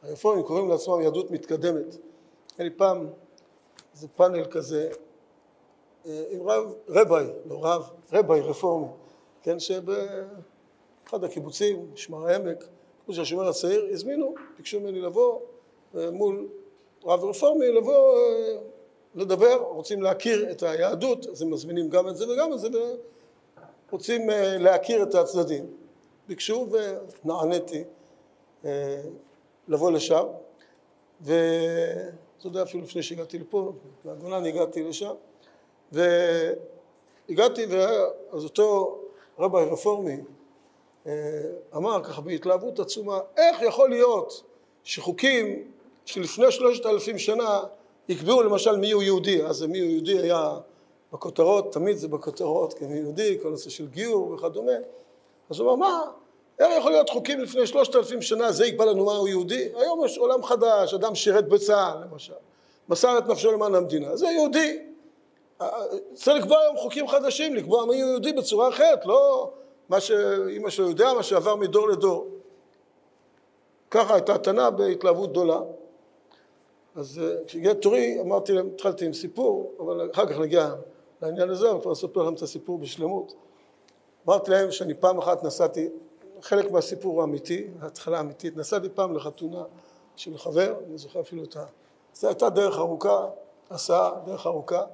הרפורמים 0.02 0.44
קוראים 0.44 0.68
לעצמם 0.68 1.00
יהדות 1.00 1.30
מתקדמת. 1.30 1.96
היה 2.58 2.68
לי 2.68 2.70
פעם 2.70 3.06
איזה 3.94 4.08
פאנל 4.08 4.44
כזה 4.44 4.88
עם 6.06 6.48
רב, 6.48 6.74
רביי, 6.88 7.26
לא 7.46 7.58
רב, 7.62 7.90
רביי 8.12 8.40
רפורמי, 8.40 8.86
כן, 9.42 9.58
שבאחד 9.58 11.24
הקיבוצים, 11.24 11.90
משמר 11.92 12.26
העמק, 12.28 12.64
קיבוץ 13.04 13.18
השומר 13.18 13.48
הצעיר, 13.48 13.88
הזמינו, 13.92 14.34
ביקשו 14.56 14.80
ממני 14.80 15.00
לבוא 15.00 15.40
אה, 15.96 16.10
מול 16.10 16.48
רב 17.04 17.24
רפורמי, 17.24 17.68
לבוא 17.68 18.18
אה, 18.18 18.56
לדבר, 19.14 19.56
רוצים 19.56 20.02
להכיר 20.02 20.50
את 20.50 20.62
היהדות, 20.62 21.26
אז 21.26 21.42
הם 21.42 21.50
מזמינים 21.50 21.88
גם 21.88 22.08
את 22.08 22.16
זה 22.16 22.28
וגם 22.28 22.52
את 22.52 22.58
זה, 22.58 22.68
רוצים 23.90 24.30
להכיר 24.58 25.02
את 25.02 25.14
הצדדים. 25.14 25.66
ביקשו 26.28 26.66
ונעניתי 27.24 27.84
לבוא 29.68 29.90
לשם, 29.90 30.24
ואתה 31.20 32.46
יודע, 32.46 32.62
אפילו 32.62 32.82
לפני 32.82 33.02
שהגעתי 33.02 33.38
לפה, 33.38 33.72
מהגולן 34.04 34.46
הגעתי 34.46 34.82
לשם, 34.82 35.14
והגעתי, 35.92 37.66
ואז 37.68 38.44
אותו 38.44 38.98
רבי 39.38 39.58
רפורמי 39.58 40.16
אה, 41.06 41.12
אמר 41.76 42.04
ככה 42.04 42.20
בהתלהבות 42.20 42.78
עצומה, 42.78 43.18
איך 43.36 43.62
יכול 43.62 43.90
להיות 43.90 44.42
שחוקים 44.84 45.62
שלפני 46.04 46.50
שלושת 46.52 46.86
אלפים 46.86 47.18
שנה 47.18 47.60
יקבעו 48.08 48.42
למשל 48.42 48.76
מי 48.76 48.90
הוא 48.90 49.02
יהודי, 49.02 49.42
אז 49.42 49.62
מי 49.62 49.80
הוא 49.80 49.90
יהודי 49.90 50.18
היה 50.18 50.58
בכותרות, 51.12 51.72
תמיד 51.72 51.96
זה 51.96 52.08
בכותרות, 52.08 52.74
כמי 52.74 52.98
יהודי, 52.98 53.38
כל 53.42 53.48
נושא 53.48 53.70
של 53.70 53.86
גיור 53.86 54.30
וכדומה, 54.30 54.72
אז 55.50 55.60
הוא 55.60 55.72
אמר, 55.72 55.76
מה, 55.76 56.02
איך 56.58 56.68
יכול 56.78 56.90
להיות 56.90 57.10
חוקים 57.10 57.40
לפני 57.40 57.66
שלושת 57.66 57.96
אלפים 57.96 58.22
שנה, 58.22 58.52
זה 58.52 58.66
יקבע 58.66 58.84
לנו 58.84 59.04
מה 59.04 59.12
הוא 59.12 59.28
יהודי? 59.28 59.68
היום 59.74 60.04
יש 60.04 60.18
עולם 60.18 60.42
חדש, 60.42 60.94
אדם 60.94 61.14
שירת 61.14 61.48
בצה"ל 61.48 62.04
למשל, 62.10 62.32
מסר 62.88 63.18
את 63.18 63.26
נפשו 63.26 63.52
למען 63.52 63.74
המדינה, 63.74 64.16
זה 64.16 64.26
יהודי. 64.26 64.78
צריך 66.14 66.36
לקבוע 66.42 66.58
היום 66.58 66.76
חוקים 66.76 67.08
חדשים, 67.08 67.54
לקבוע 67.54 67.86
מי 67.86 68.00
הוא 68.02 68.10
יהודי 68.10 68.32
בצורה 68.32 68.68
אחרת, 68.68 69.06
לא 69.06 69.52
מה 69.88 70.00
שאימא 70.00 70.70
שלו 70.70 70.88
יודע, 70.88 71.12
מה 71.12 71.22
שעבר 71.22 71.56
מדור 71.56 71.88
לדור. 71.88 72.28
ככה 73.90 74.14
הייתה 74.14 74.34
התנה 74.34 74.70
בהתלהבות 74.70 75.30
גדולה. 75.30 75.60
אז 76.94 77.18
אה, 77.18 77.44
כשהגיע 77.46 77.74
תורי 77.74 78.20
אמרתי 78.20 78.52
להם, 78.52 78.70
התחלתי 78.74 79.06
עם 79.06 79.12
סיפור, 79.12 79.72
אבל 79.80 80.10
אחר 80.14 80.26
כך 80.26 80.38
נגיע 80.38 80.74
לעניין 81.22 81.50
הזה, 81.50 81.70
אני 81.70 81.80
כבר 81.80 81.92
אספר 81.92 82.22
להם 82.22 82.34
את 82.34 82.42
הסיפור 82.42 82.78
בשלמות. 82.78 83.34
אמרתי 84.26 84.50
להם 84.50 84.70
שאני 84.70 84.94
פעם 84.94 85.18
אחת 85.18 85.44
נסעתי 85.44 85.88
חלק 86.42 86.70
מהסיפור 86.70 87.14
הוא 87.14 87.24
אמיתי, 87.24 87.66
ההתחלה 87.80 88.20
אמיתית. 88.20 88.56
נסעתי 88.56 88.88
פעם 88.88 89.16
לחתונה 89.16 89.62
של 90.16 90.38
חבר, 90.38 90.74
אני 90.88 90.98
זוכר 90.98 91.20
אפילו 91.20 91.44
את 91.44 91.56
ה... 91.56 91.64
זו 92.14 92.28
הייתה 92.28 92.48
דרך 92.48 92.78
ארוכה, 92.78 93.26
הסעה, 93.70 94.10
דרך 94.24 94.46
ארוכה, 94.46 94.84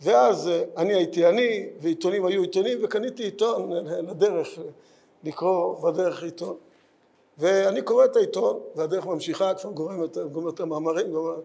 ואז 0.00 0.48
אה, 0.48 0.62
אני 0.76 0.94
הייתי 0.94 1.28
אני, 1.28 1.68
ועיתונים 1.80 2.26
היו 2.26 2.42
עיתונים, 2.42 2.78
וקניתי 2.82 3.22
עיתון 3.22 3.72
לדרך, 3.86 4.48
לקרוא 5.24 5.80
בדרך 5.80 6.22
עיתון. 6.22 6.56
ואני 7.38 7.82
קורא 7.82 8.04
את 8.04 8.16
העיתון, 8.16 8.60
והדרך 8.74 9.06
ממשיכה, 9.06 9.54
כבר 9.54 9.70
גומר 10.32 10.50
את 10.50 10.60
המאמרים, 10.60 11.12
גומר... 11.12 11.40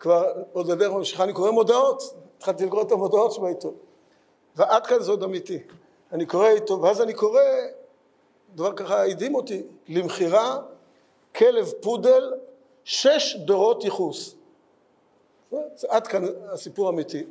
כבר 0.00 0.32
עוד 0.52 0.70
הדרך 0.70 0.92
ממשיכה, 0.92 1.24
אני 1.24 1.32
קורא 1.32 1.50
מודעות, 1.50 2.14
התחלתי 2.36 2.66
לקרוא 2.66 2.82
את 2.82 2.92
המודעות 2.92 3.32
שבעיתון. 3.32 3.74
ועד 4.56 4.86
כאן 4.86 5.02
זה 5.02 5.10
עוד 5.10 5.22
אמיתי. 5.22 5.58
אני 6.12 6.26
קורא 6.26 6.48
עיתון, 6.48 6.80
ואז 6.80 7.00
אני 7.00 7.14
קורא 7.14 7.40
דבר 8.54 8.72
ככה 8.72 9.02
הדהים 9.02 9.34
אותי, 9.34 9.62
למכירה 9.88 10.58
כלב 11.34 11.72
פודל 11.80 12.32
שש 12.84 13.36
דורות 13.36 13.84
ייחוס. 13.84 14.34
עד 15.88 16.06
כאן 16.06 16.24
הסיפור 16.48 16.86
האמיתי. 16.86 17.24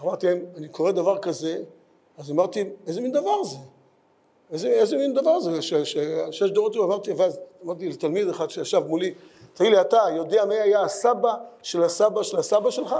אמרתי 0.00 0.26
להם, 0.26 0.44
אני 0.56 0.68
קורא 0.68 0.90
דבר 0.90 1.18
כזה, 1.18 1.62
אז 2.18 2.30
אמרתי, 2.30 2.64
איזה 2.86 3.00
מין 3.00 3.12
דבר 3.12 3.44
זה? 3.44 3.56
איזה, 4.52 4.68
איזה 4.68 4.96
מין 4.96 5.14
דבר 5.14 5.40
זה, 5.40 5.62
ש, 5.62 5.74
ש, 5.74 5.96
שש 6.30 6.50
דורות 6.50 6.74
ייחוס? 6.74 6.90
אמרתי, 6.90 7.12
ואז 7.12 7.40
אמרתי 7.64 7.88
לתלמיד 7.88 8.28
אחד 8.28 8.50
שישב 8.50 8.82
מולי, 8.86 9.14
תגיד 9.54 9.72
לי, 9.72 9.80
אתה 9.80 9.98
יודע 10.16 10.44
מי 10.44 10.54
היה 10.54 10.82
הסבא 10.82 11.34
של 11.62 11.82
הסבא 11.82 12.22
של 12.22 12.38
הסבא 12.38 12.70
שלך? 12.70 12.94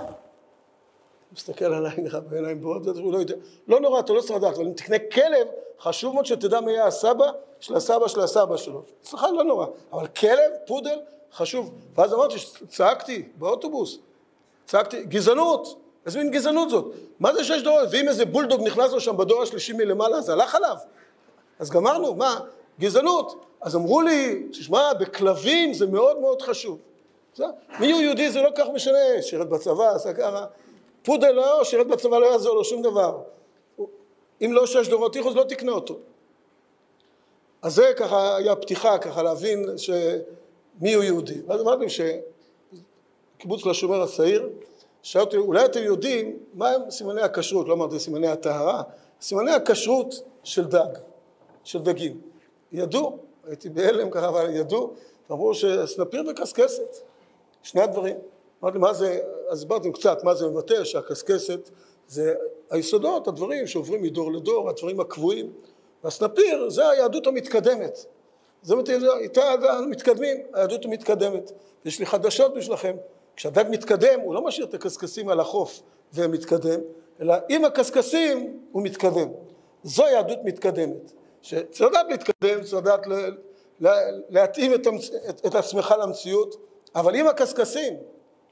מסתכל 1.32 1.64
עליי 1.64 1.92
נראה 1.98 2.20
בעיניים 2.20 2.60
בורות, 2.60 2.86
הוא 2.86 3.12
לא 3.12 3.18
יודע. 3.18 3.34
לא 3.68 3.80
נורא, 3.80 4.00
אתה 4.00 4.12
לא 4.12 4.20
צריך 4.20 4.38
לדעת, 4.38 4.54
אבל 4.54 4.64
אם 4.64 4.72
תקנה 4.72 4.98
כלב, 4.98 5.48
חשוב 5.80 6.14
מאוד 6.14 6.26
שתדע 6.26 6.60
מי 6.60 6.72
היה 6.72 6.86
הסבא 6.86 7.30
של 7.60 7.76
הסבא 7.76 8.08
של 8.08 8.20
הסבא 8.20 8.56
שלו. 8.56 8.82
אצלך 9.02 9.26
לא 9.36 9.44
נורא, 9.44 9.66
אבל 9.92 10.06
כלב, 10.06 10.52
פודל, 10.66 10.98
חשוב. 11.32 11.74
ואז 11.94 12.14
אמרתי, 12.14 12.34
צעקתי 12.68 13.28
באוטובוס, 13.38 13.98
צעקתי, 14.66 15.04
גזענות, 15.04 15.78
איזה 16.06 16.18
מין 16.18 16.30
גזענות 16.30 16.70
זאת? 16.70 16.94
מה 17.20 17.34
זה 17.34 17.44
שש 17.44 17.62
דורות? 17.62 17.88
ואם 17.90 18.08
איזה 18.08 18.24
בולדוג 18.24 18.62
נכנס 18.66 18.92
לו 18.92 19.00
שם 19.00 19.16
בדור 19.16 19.42
השלישי 19.42 19.72
מלמעלה, 19.72 20.16
אז 20.16 20.28
הלך 20.28 20.54
עליו. 20.54 20.76
אז 21.58 21.70
גמרנו, 21.70 22.14
מה? 22.14 22.40
גזענות. 22.80 23.44
אז 23.60 23.76
אמרו 23.76 24.00
לי, 24.00 24.46
תשמע, 24.50 24.92
בכלבים 24.92 25.74
זה 25.74 25.86
מאוד 25.86 26.20
מאוד 26.20 26.42
חשוב. 26.42 26.78
מי 27.80 27.92
הוא 27.92 28.00
יהודי 28.00 28.30
זה 28.30 28.42
לא 28.42 28.50
כך 28.54 28.64
משנה, 28.74 29.22
שירת 29.22 29.48
בצבא, 29.48 29.94
עשה 29.94 30.12
ככה. 30.12 30.46
פודל 31.02 31.30
לא, 31.30 31.64
שירת 31.64 31.86
בצבא 31.86 32.18
לא 32.18 32.26
יעזור 32.26 32.54
לו 32.54 32.64
שום 32.64 32.82
דבר. 32.82 33.18
אם 34.44 34.52
לא 34.52 34.66
שש 34.66 34.88
דורות 34.88 35.16
איחוס 35.16 35.34
לא 35.34 35.44
תקנה 35.44 35.72
אותו. 35.72 35.98
אז 37.62 37.74
זה 37.74 37.92
ככה 37.96 38.36
היה 38.36 38.56
פתיחה, 38.56 38.98
ככה 38.98 39.22
להבין 39.22 39.66
מי 40.80 40.94
הוא 40.94 41.04
יהודי. 41.04 41.40
ואז 41.46 41.60
אמרתי 41.60 41.84
שקיבוץ 43.42 43.66
לשומר 43.66 44.02
הצעיר, 44.02 44.48
שאלתי, 45.02 45.36
אולי 45.36 45.64
אתם 45.64 45.82
יודעים 45.82 46.38
מה 46.54 46.70
הם 46.70 46.90
סימני 46.90 47.22
הכשרות, 47.22 47.68
לא 47.68 47.72
אמרתי 47.72 47.98
סימני 47.98 48.28
הטהרה, 48.28 48.82
סימני 49.20 49.50
הכשרות 49.50 50.14
של 50.44 50.64
דג, 50.64 50.98
של 51.64 51.78
דגים. 51.78 52.20
ידעו, 52.72 53.18
הייתי 53.46 53.68
בהלם 53.68 54.10
ככה, 54.10 54.28
אבל 54.28 54.50
ידעו, 54.50 54.94
אמרו 55.30 55.54
שסנפיר 55.54 56.24
וקשקשת, 56.30 56.96
שני 57.62 57.82
הדברים. 57.82 58.16
אמרתי, 58.62 58.78
מה 58.78 58.92
זה, 58.92 59.20
אז 59.48 59.58
הסברתי 59.58 59.92
קצת 59.92 60.24
מה 60.24 60.34
זה 60.34 60.46
מבטא, 60.46 60.84
שהקשקשת 60.84 61.70
זה 62.08 62.34
היסודות, 62.70 63.28
הדברים 63.28 63.66
שעוברים 63.66 64.02
מדור 64.02 64.32
לדור, 64.32 64.68
הדברים 64.68 65.00
הקבועים. 65.00 65.52
והסנפיר 66.04 66.70
זה 66.70 66.88
היהדות 66.88 67.26
המתקדמת. 67.26 68.06
זה 68.62 68.74
אומרת, 68.74 68.88
איתה 69.20 69.42
מתקדמים, 69.90 70.36
היהדות 70.52 70.84
המתקדמת. 70.84 71.52
יש 71.84 71.98
לי 71.98 72.06
חדשות 72.06 72.54
בשבילכם, 72.54 72.96
כשהדג 73.36 73.64
מתקדם 73.70 74.20
הוא 74.20 74.34
לא 74.34 74.44
משאיר 74.44 74.66
את 74.66 74.74
הקשקשים 74.74 75.28
על 75.28 75.40
החוף 75.40 75.82
ומתקדם, 76.14 76.80
אלא 77.20 77.34
עם 77.48 77.64
הקשקשים 77.64 78.58
הוא 78.72 78.82
מתקדם. 78.82 79.28
זו 79.82 80.02
יהדות 80.02 80.38
מתקדמת. 80.44 81.12
שצריך 81.42 81.90
לדעת 81.90 82.06
להתקדם, 82.10 82.62
צריך 82.62 82.82
לדעת 82.82 83.06
להתאים 84.28 84.74
את, 84.74 84.86
המצ... 84.86 85.10
את, 85.28 85.46
את 85.46 85.54
עצמך 85.54 85.94
למציאות, 86.00 86.56
אבל 86.94 87.14
עם 87.14 87.26
הקשקשים, 87.26 87.96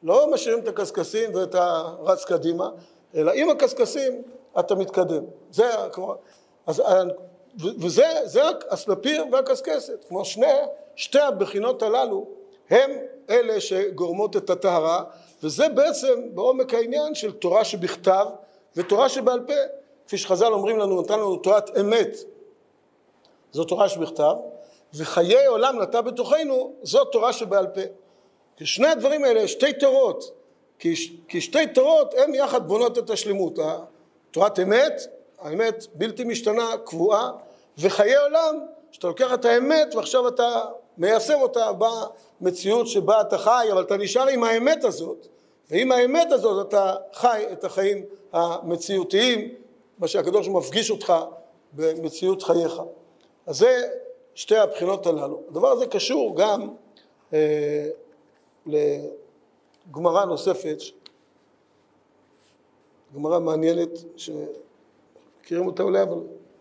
לא 0.03 0.31
משאירים 0.31 0.63
את 0.63 0.69
הקשקשים 0.69 1.35
ואת 1.35 1.55
הרץ 1.55 2.25
קדימה, 2.25 2.71
אלא 3.15 3.33
עם 3.33 3.51
הקשקשים 3.51 4.23
אתה 4.59 4.75
מתקדם. 4.75 5.25
זה, 5.51 5.71
כמו, 5.93 6.15
אז, 6.67 6.83
וזה 7.81 8.07
זה 8.25 8.43
הסנפיר 8.71 9.25
והקשקשת. 9.33 10.05
כמו 10.09 10.25
שני, 10.25 10.47
שתי 10.97 11.21
הבחינות 11.21 11.83
הללו 11.83 12.27
הם 12.71 12.91
אלה 13.31 13.61
שגורמות 13.61 14.37
את 14.37 14.51
הטהרה, 14.51 15.05
וזה 15.43 15.69
בעצם 15.69 16.35
בעומק 16.35 16.75
העניין 16.75 17.15
של 17.15 17.33
תורה 17.33 17.65
שבכתב 17.65 18.27
ותורה 18.77 19.09
שבעל 19.09 19.41
פה. 19.41 19.53
כפי 20.07 20.19
שחז"ל 20.19 20.53
אומרים 20.53 20.79
לנו, 20.79 21.03
נתן 21.03 21.15
לנו 21.19 21.37
תורת 21.37 21.79
אמת, 21.79 22.17
זו 23.53 23.65
תורה 23.65 23.89
שבכתב, 23.89 24.35
וחיי 24.95 25.47
עולם 25.47 25.83
נטע 25.83 26.01
בתוכנו, 26.01 26.75
זו 26.83 27.05
תורה 27.05 27.33
שבעל 27.33 27.67
פה. 27.67 27.81
שני 28.65 28.89
הדברים 28.89 29.25
האלה, 29.25 29.49
שתי 29.49 29.73
תורות, 29.73 30.33
כי, 31.29 31.41
שתי 31.41 31.67
תורות 31.67 32.15
הם 32.19 32.35
יחד 32.35 32.69
בונות 32.69 32.99
את 32.99 33.11
השלמות. 33.11 33.59
תורת 34.31 34.59
אמת, 34.59 35.03
האמת 35.39 35.87
בלתי 35.95 36.25
משתנה, 36.25 36.71
קבועה, 36.85 37.31
וחיי 37.79 38.17
עולם, 38.17 38.67
שאתה 38.93 39.07
לוקח 39.07 39.35
את 39.35 39.45
האמת 39.45 39.95
ועכשיו 39.95 40.29
אתה 40.29 40.63
מיישם 40.99 41.41
אותה 41.41 41.67
במציאות 42.41 42.87
שבה 42.87 43.21
אתה 43.21 43.39
חי, 43.39 43.69
אבל 43.73 43.83
אתה 43.83 43.97
נשאר 43.97 44.29
עם 44.29 44.45
האמת 44.45 44.85
הזאת, 44.85 45.27
ועם 45.71 45.93
האמת 45.93 46.33
הזאת 46.33 46.69
אתה 46.69 46.95
חי 47.13 47.45
את 47.53 47.65
החיים 47.65 48.05
המציאותיים, 48.33 49.55
מה 49.99 50.09
שהקדוש 50.09 50.49
מפגיש 50.49 50.91
אותך 50.91 51.13
במציאות 51.73 52.43
חייך. 52.43 52.83
אז 53.47 53.59
זה 53.59 53.89
שתי 54.35 54.57
הבחינות 54.57 55.07
הללו. 55.07 55.43
הדבר 55.51 55.69
הזה 55.69 55.87
קשור 55.87 56.37
גם 56.37 56.69
אה, 57.33 57.89
לגמרא 58.67 60.25
נוספת, 60.25 60.79
גמרא 63.15 63.39
מעניינת, 63.39 63.91
שמכירים 64.17 65.67
אותה 65.67 65.83
אולי, 65.83 66.03
אבל 66.03 66.19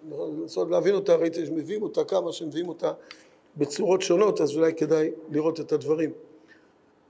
לנסות 0.09 0.69
להבין 0.69 0.95
אותה, 0.95 1.15
ראיתי 1.15 1.45
שמביאים 1.45 1.83
אותה 1.83 2.03
כמה 2.03 2.31
שמביאים 2.31 2.69
אותה 2.69 2.91
בצורות 3.57 4.01
שונות, 4.01 4.41
אז 4.41 4.55
אולי 4.55 4.73
כדאי 4.73 5.11
לראות 5.29 5.59
את 5.59 5.71
הדברים. 5.71 6.11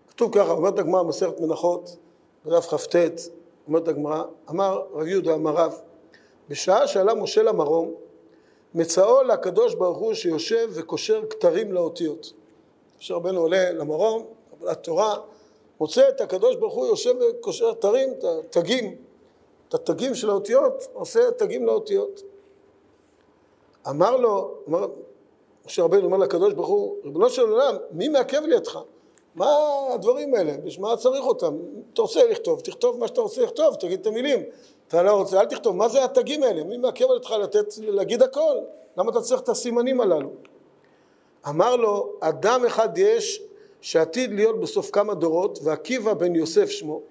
כתוב 0.08 0.34
ככה, 0.34 0.52
אומרת 0.52 0.80
הגמרא 0.80 1.04
מסכת 1.04 1.40
מנחות, 1.40 1.98
בדף 2.46 2.66
כ"ט, 2.66 2.96
אומרת 3.68 3.88
הגמרא, 3.88 4.24
אמר 4.50 4.84
רב 4.92 5.08
יהודה 5.08 5.34
אמר 5.34 5.52
רב, 5.52 5.82
בשעה 6.50 6.88
שעלה 6.88 7.14
משה 7.14 7.44
למרום, 7.44 7.94
מצאו 8.76 9.24
לקדוש 9.24 9.76
ברוך 9.76 9.98
הוא 9.98 10.14
שיושב 10.14 10.70
וקושר 10.74 11.24
כתרים 11.30 11.72
לאותיות. 11.72 12.34
משה 13.00 13.14
רבנו 13.16 13.40
עולה 13.40 13.72
למרום, 13.72 14.26
קבלת 14.52 14.84
תורה, 14.84 15.16
מוצא 15.80 16.10
את 16.10 16.22
הקדוש 16.22 16.56
ברוך 16.56 16.74
הוא 16.74 16.88
יושב 16.88 17.14
וקושר 17.20 17.74
תרים, 17.74 18.10
את 18.12 18.24
התגים, 18.24 18.96
את 19.70 19.74
התגים 19.74 20.16
של 20.16 20.30
האותיות, 20.30 20.88
עושה 20.94 21.32
תגים 21.32 21.66
לאותיות. 21.66 22.22
אמר 23.90 24.18
לו, 24.18 24.56
אמר, 24.70 24.88
משה 25.70 25.84
רבנו 25.84 26.06
אומר 26.06 26.18
לקדוש 26.18 26.54
ברוך 26.54 26.68
הוא, 26.68 26.96
ריבונו 27.04 27.30
של 27.30 27.42
עולם, 27.42 27.76
מי 27.92 28.08
מעכב 28.08 28.42
לי 28.46 28.56
אותך? 28.56 28.80
מה 29.36 29.48
הדברים 29.94 30.36
האלה? 30.36 30.58
בשביל 30.58 30.86
מה 30.86 30.98
צריך 30.98 31.24
אותם? 31.24 31.56
אתה 31.94 32.02
רוצה 32.02 32.28
לכתוב, 32.28 32.60
תכתוב 32.60 33.00
מה 33.00 33.08
שאתה 33.08 33.22
רוצה 33.22 33.42
לכתוב, 33.42 33.76
תגיד 33.76 34.00
את 34.00 34.08
המילים. 34.08 34.44
אתה 34.88 35.04
לא 35.04 35.12
רוצה, 35.12 35.40
אל 35.40 35.46
תכתוב, 35.46 35.76
מה 35.76 35.90
זה 35.90 36.04
התגים 36.04 36.44
האלה? 36.44 36.64
מי 36.64 36.78
מעכב 36.78 37.06
אותך 37.06 37.32
לתת, 37.32 37.66
להגיד 37.78 38.22
הכל? 38.22 38.58
למה 38.98 39.12
אתה 39.12 39.22
צריך 39.22 39.42
את 39.42 39.50
הסימנים 39.50 40.02
הללו? 40.02 40.30
אמר 41.50 41.76
לו, 41.76 42.14
אדם 42.20 42.66
אחד 42.66 42.98
יש 42.98 43.42
שעתיד 43.82 44.34
להיות 44.34 44.60
בסוף 44.60 44.90
כמה 44.92 45.14
דורות, 45.14 45.60
ועקיבא 45.64 46.14
בן 46.14 46.36
יוסף 46.36 46.70
שמו, 46.70 47.02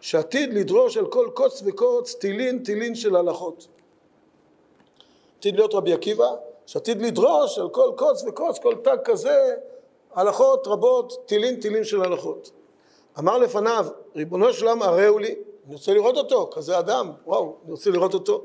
שעתיד 0.00 0.54
לדרוש 0.54 0.96
על 0.96 1.06
כל 1.06 1.30
קוץ 1.34 1.62
וקוץ 1.66 2.14
טילין 2.14 2.64
טילין 2.64 2.94
של 2.94 3.16
הלכות. 3.16 3.68
עתיד 5.38 5.56
להיות 5.56 5.74
רבי 5.74 5.92
עקיבא, 5.92 6.28
שעתיד 6.68 7.02
לדרוש 7.02 7.58
על 7.58 7.68
כל 7.68 7.90
קוץ 7.96 8.24
וקוץ, 8.28 8.58
כל 8.58 8.74
תג 8.82 8.96
כזה, 9.04 9.54
הלכות 10.14 10.66
רבות, 10.66 11.18
טילין 11.26 11.60
טילין 11.60 11.84
של 11.84 12.02
הלכות. 12.02 12.50
אמר 13.18 13.38
לפניו, 13.38 13.86
ריבונו 14.16 14.52
של 14.52 14.66
עולם 14.66 14.82
הראו 14.82 15.18
לי, 15.18 15.34
אני 15.66 15.74
רוצה 15.74 15.94
לראות 15.94 16.16
אותו, 16.16 16.50
כזה 16.52 16.78
אדם, 16.78 17.12
וואו, 17.26 17.56
אני 17.64 17.72
רוצה 17.72 17.90
לראות 17.90 18.14
אותו. 18.14 18.42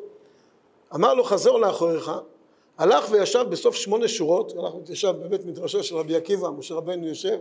אמר 0.96 1.14
לו, 1.14 1.24
חזור 1.24 1.60
לאחוריך, 1.60 2.12
הלך 2.78 3.12
וישב 3.12 3.46
בסוף 3.50 3.76
שמונה 3.76 4.08
שורות, 4.08 4.54
הלך 4.58 4.74
וישב 4.88 5.14
בבית 5.24 5.46
מדרשו 5.46 5.84
של 5.84 5.96
רבי 5.96 6.16
עקיבא, 6.16 6.50
משה 6.50 6.76
רבנו 6.76 7.08
יושב 7.08 7.40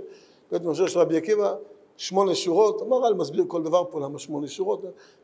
בבית 0.48 0.62
מדרשו 0.62 0.88
של 0.88 0.98
רבי 0.98 1.16
עקיבא, 1.16 1.54
שמונה 1.96 2.34
שורות, 2.34 2.82
המהר"ל 2.82 3.14
מסביר 3.14 3.44
כל 3.48 3.62
דבר 3.62 3.84
פה 3.90 4.00
למה 4.00 4.18
שמונה 4.18 4.48
שורות, 4.48 4.80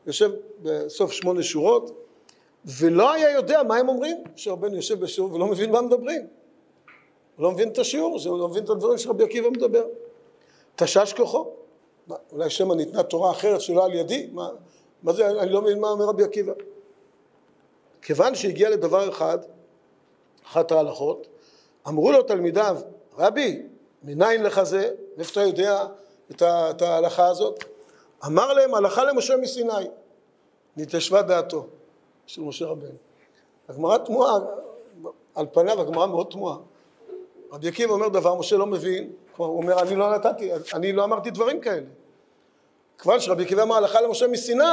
יושב 0.07 0.31
בסוף 0.61 1.11
שמונה 1.11 1.43
שורות, 1.43 1.91
ולא 2.65 3.11
היה 3.11 3.31
יודע 3.31 3.63
מה 3.63 3.77
הם 3.77 3.89
אומרים, 3.89 4.23
משה 4.35 4.51
רבנו 4.51 4.75
יושב 4.75 4.99
בשיעור 4.99 5.33
ולא 5.33 5.47
מבין 5.47 5.71
מה 5.71 5.81
מדברים. 5.81 6.27
הוא 7.35 7.43
לא 7.43 7.51
מבין 7.51 7.69
את 7.69 7.77
השיעור, 7.77 8.19
הוא 8.25 8.39
לא 8.39 8.47
מבין 8.47 8.63
את 8.63 8.69
הדברים 8.69 8.97
שרבי 8.97 9.23
עקיבא 9.23 9.49
מדבר. 9.49 9.85
תשש 10.75 11.13
כוחו. 11.13 11.51
מה, 12.07 12.15
אולי 12.31 12.49
שמא 12.49 12.73
ניתנה 12.73 13.03
תורה 13.03 13.31
אחרת 13.31 13.61
שלא 13.61 13.85
על 13.85 13.93
ידי? 13.93 14.29
מה, 14.31 14.49
מה 15.03 15.13
זה, 15.13 15.29
אני 15.29 15.51
לא 15.51 15.61
מבין 15.61 15.79
מה 15.79 15.89
אומר 15.89 16.05
רבי 16.05 16.23
עקיבא. 16.23 16.53
כיוון 18.01 18.35
שהגיע 18.35 18.69
לדבר 18.69 19.09
אחד, 19.09 19.37
אחת 20.45 20.71
ההלכות, 20.71 21.27
אמרו 21.87 22.11
לו 22.11 22.23
תלמידיו, 22.23 22.77
רבי, 23.17 23.61
מניין 24.03 24.43
לך 24.43 24.63
זה? 24.63 24.91
מאיפה 25.17 25.31
אתה 25.31 25.41
יודע 25.41 25.85
את, 26.31 26.41
ה, 26.41 26.69
את 26.69 26.81
ההלכה 26.81 27.27
הזאת? 27.27 27.63
אמר 28.25 28.53
להם, 28.53 28.75
הלכה 28.75 29.03
למשה 29.03 29.37
מסיני. 29.37 29.87
נתיישבה 30.77 31.21
דעתו 31.21 31.65
של 32.29 32.41
משה 32.41 32.65
רבנו. 32.65 32.89
הגמרא 33.69 33.97
תמוהה, 33.97 34.39
על 35.35 35.45
פניו 35.53 35.81
הגמרא 35.81 36.05
מאוד 36.05 36.27
תמוהה. 36.31 36.57
רבי 37.51 37.67
עקיבא 37.67 37.93
אומר 37.93 38.07
דבר, 38.07 38.35
משה 38.35 38.57
לא 38.57 38.65
מבין, 38.65 39.11
הוא 39.37 39.57
אומר, 39.57 39.81
אני 39.81 39.95
לא 39.95 40.15
נתתי, 40.15 40.51
אני 40.73 40.93
לא 40.93 41.03
אמרתי 41.03 41.31
דברים 41.31 41.61
כאלה. 41.61 41.85
כיוון 42.97 43.19
שרבי 43.19 43.43
עקיבא 43.43 43.61
אמר 43.61 43.75
הלכה 43.75 44.01
למשה 44.01 44.27
מסיני, 44.27 44.63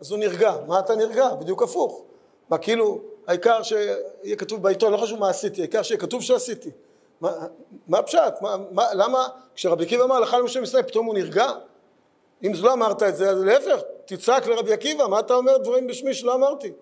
אז 0.00 0.10
הוא 0.10 0.18
נרגע. 0.18 0.54
מה 0.66 0.78
אתה 0.78 0.94
נרגע? 0.94 1.34
בדיוק 1.34 1.62
הפוך. 1.62 2.02
מה 2.48 2.58
כאילו, 2.58 3.00
העיקר 3.26 3.62
שיהיה 3.62 4.36
כתוב 4.38 4.62
בעיתון, 4.62 4.92
לא 4.92 4.96
חשוב 4.96 5.18
מה 5.18 5.30
עשיתי, 5.30 5.60
העיקר 5.60 5.82
שיהיה 5.82 6.00
כתוב 6.00 6.22
שעשיתי. 6.22 6.70
מה, 7.20 7.32
מה 7.88 7.98
הפשט? 7.98 8.34
מה, 8.40 8.56
מה, 8.70 8.94
למה 8.94 9.28
כשרבי 9.54 9.84
עקיבא 9.84 10.04
אמר 10.04 10.14
הלכה 10.14 10.38
למשה 10.38 10.60
מסיני 10.60 10.82
פתאום 10.82 11.06
הוא 11.06 11.14
נרגע? 11.14 11.50
אם 12.42 12.52
לא 12.60 12.72
אמרת 12.72 13.02
את 13.02 13.16
זה, 13.16 13.30
אז 13.30 13.42
להפך, 13.44 13.80
תצעק 14.16 14.46
לרבי 14.46 14.72
עקיבא, 14.72 15.06
מה 15.06 15.20
אתה 15.20 15.34
אומר 15.34 15.58
דברים 15.58 15.86
בשמי 15.86 16.14
שלא 16.14 16.34
אמרתי? 16.34 16.72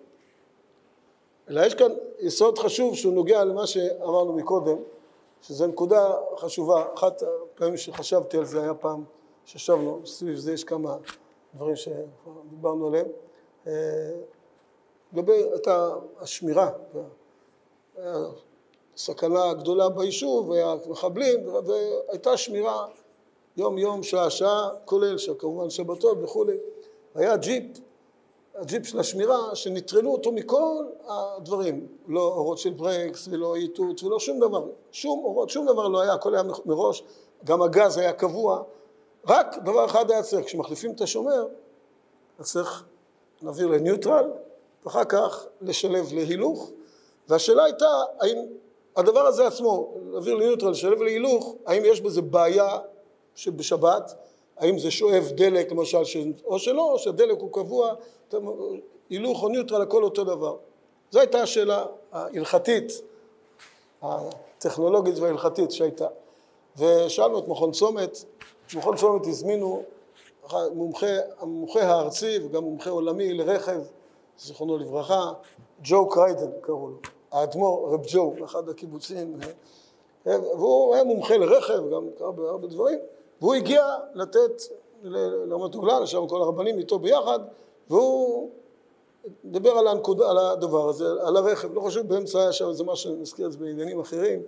אלא 1.49 1.61
יש 1.61 1.73
כאן 1.73 1.91
יסוד 2.19 2.57
חשוב 2.57 2.95
שהוא 2.95 3.13
נוגע 3.13 3.43
למה 3.43 3.67
שאמרנו 3.67 4.33
מקודם, 4.33 4.77
שזו 5.41 5.67
נקודה 5.67 6.15
חשובה. 6.37 6.85
אחת 6.93 7.23
הפעמים 7.55 7.77
שחשבתי 7.77 8.37
על 8.37 8.45
זה 8.45 8.61
היה 8.61 8.73
פעם 8.73 9.03
שישבנו, 9.45 10.01
סביב 10.05 10.35
זה 10.35 10.53
יש 10.53 10.63
כמה 10.63 10.97
דברים 11.55 11.75
שדיברנו 11.75 12.87
עליהם. 12.87 13.07
אה, 13.67 13.73
לגבי 15.13 15.43
את 15.55 15.67
השמירה, 16.19 16.69
הסכנה 18.95 19.49
הגדולה 19.49 19.89
ביישוב 19.89 20.49
והמחבלים, 20.49 21.47
והייתה 21.65 22.37
שמירה 22.37 22.87
יום 23.57 23.77
יום, 23.77 24.03
שעה 24.03 24.29
שעה, 24.29 24.69
כולל 24.85 25.15
כמובן 25.39 25.69
שבתות 25.69 26.17
וכולי. 26.23 26.57
היה 27.19 27.37
ג'יפ, 27.37 27.63
הג'יפ 28.55 28.85
של 28.85 28.99
השמירה, 28.99 29.55
שנטרלו 29.55 30.11
אותו 30.11 30.31
מכל 30.31 30.85
הדברים, 31.07 31.87
לא 32.07 32.21
אורות 32.21 32.57
של 32.57 32.69
ברקס 32.69 33.27
ולא 33.31 33.55
איתות 33.55 34.03
ולא 34.03 34.19
שום 34.19 34.39
דבר, 34.39 34.65
שום 34.91 35.23
אורות, 35.23 35.49
שום 35.49 35.65
דבר 35.65 35.87
לא 35.87 36.01
היה, 36.01 36.13
הכל 36.13 36.33
היה 36.33 36.43
מראש, 36.65 37.03
גם 37.45 37.61
הגז 37.61 37.97
היה 37.97 38.13
קבוע, 38.13 38.63
רק 39.27 39.57
דבר 39.57 39.85
אחד 39.85 40.11
היה 40.11 40.23
צריך, 40.23 40.45
כשמחליפים 40.45 40.91
את 40.91 41.01
השומר, 41.01 41.47
אז 42.39 42.51
צריך 42.51 42.83
להעביר 43.41 43.67
לניוטרל, 43.67 44.31
ואחר 44.85 45.03
כך 45.03 45.45
לשלב 45.61 46.13
להילוך, 46.13 46.71
והשאלה 47.27 47.63
הייתה 47.63 47.89
האם 48.21 48.37
הדבר 48.95 49.25
הזה 49.27 49.47
עצמו, 49.47 49.93
להעביר 50.11 50.35
לניוטרל, 50.35 50.71
לשלב 50.71 51.01
להילוך, 51.01 51.55
האם 51.65 51.81
יש 51.85 52.01
בזה 52.01 52.21
בעיה 52.21 52.77
שבשבת, 53.35 54.15
האם 54.59 54.79
זה 54.79 54.91
שואב 54.91 55.31
דלק 55.35 55.71
למשל, 55.71 55.97
או 56.45 56.59
שלא, 56.59 56.91
או 56.91 56.99
שהדלק 56.99 57.39
הוא 57.39 57.53
קבוע, 57.53 57.93
הילוך 59.09 59.43
או 59.43 59.49
ניוטרל, 59.49 59.81
הכל 59.81 60.03
אותו 60.03 60.23
דבר. 60.23 60.57
זו 61.11 61.19
הייתה 61.19 61.41
השאלה 61.41 61.85
ההלכתית, 62.11 63.01
הטכנולוגית 64.01 65.19
וההלכתית 65.19 65.71
שהייתה. 65.71 66.07
ושאלנו 66.77 67.39
את 67.39 67.47
מכון 67.47 67.71
צומת, 67.71 68.17
מכון 68.75 68.97
צומת 68.97 69.27
הזמינו 69.27 69.83
מומחה, 70.73 71.07
המומחה 71.39 71.81
הארצי 71.81 72.39
וגם 72.45 72.63
מומחה 72.63 72.89
עולמי 72.89 73.33
לרכב, 73.33 73.81
זיכרונו 74.39 74.77
לברכה, 74.77 75.31
ג'ו 75.83 76.09
קריידן 76.09 76.51
קראו 76.61 76.89
לו, 76.89 76.97
האדמו"ר 77.31 77.93
רב 77.93 78.01
ג'ו, 78.11 78.33
אחד 78.45 78.69
הקיבוצים, 78.69 79.39
והוא 80.25 80.95
היה 80.95 81.03
מומחה 81.03 81.37
לרכב, 81.37 81.89
גם 81.93 82.07
קרא 82.17 82.31
בהרבה 82.31 82.67
דברים, 82.67 82.99
והוא 83.41 83.53
הגיע 83.53 83.85
לתת 84.13 84.61
לרמת 85.03 85.75
הגולן, 85.75 86.05
שם 86.05 86.27
כל 86.27 86.41
הרבנים 86.41 86.77
איתו 86.79 86.99
ביחד, 86.99 87.39
והוא 87.89 88.49
דיבר 89.45 89.71
על, 89.71 89.87
הנקודה, 89.87 90.29
על 90.29 90.37
הדבר 90.37 90.89
הזה, 90.89 91.05
על 91.21 91.37
הרכב, 91.37 91.73
לא 91.73 91.81
חשוב, 91.81 92.07
באמצע 92.07 92.39
היה 92.39 92.51
שם 92.51 92.69
איזה 92.69 92.83
משהו, 92.83 93.15
נזכיר 93.15 93.45
את 93.45 93.51
זה 93.51 93.57
בעניינים 93.57 93.99
אחרים, 93.99 94.41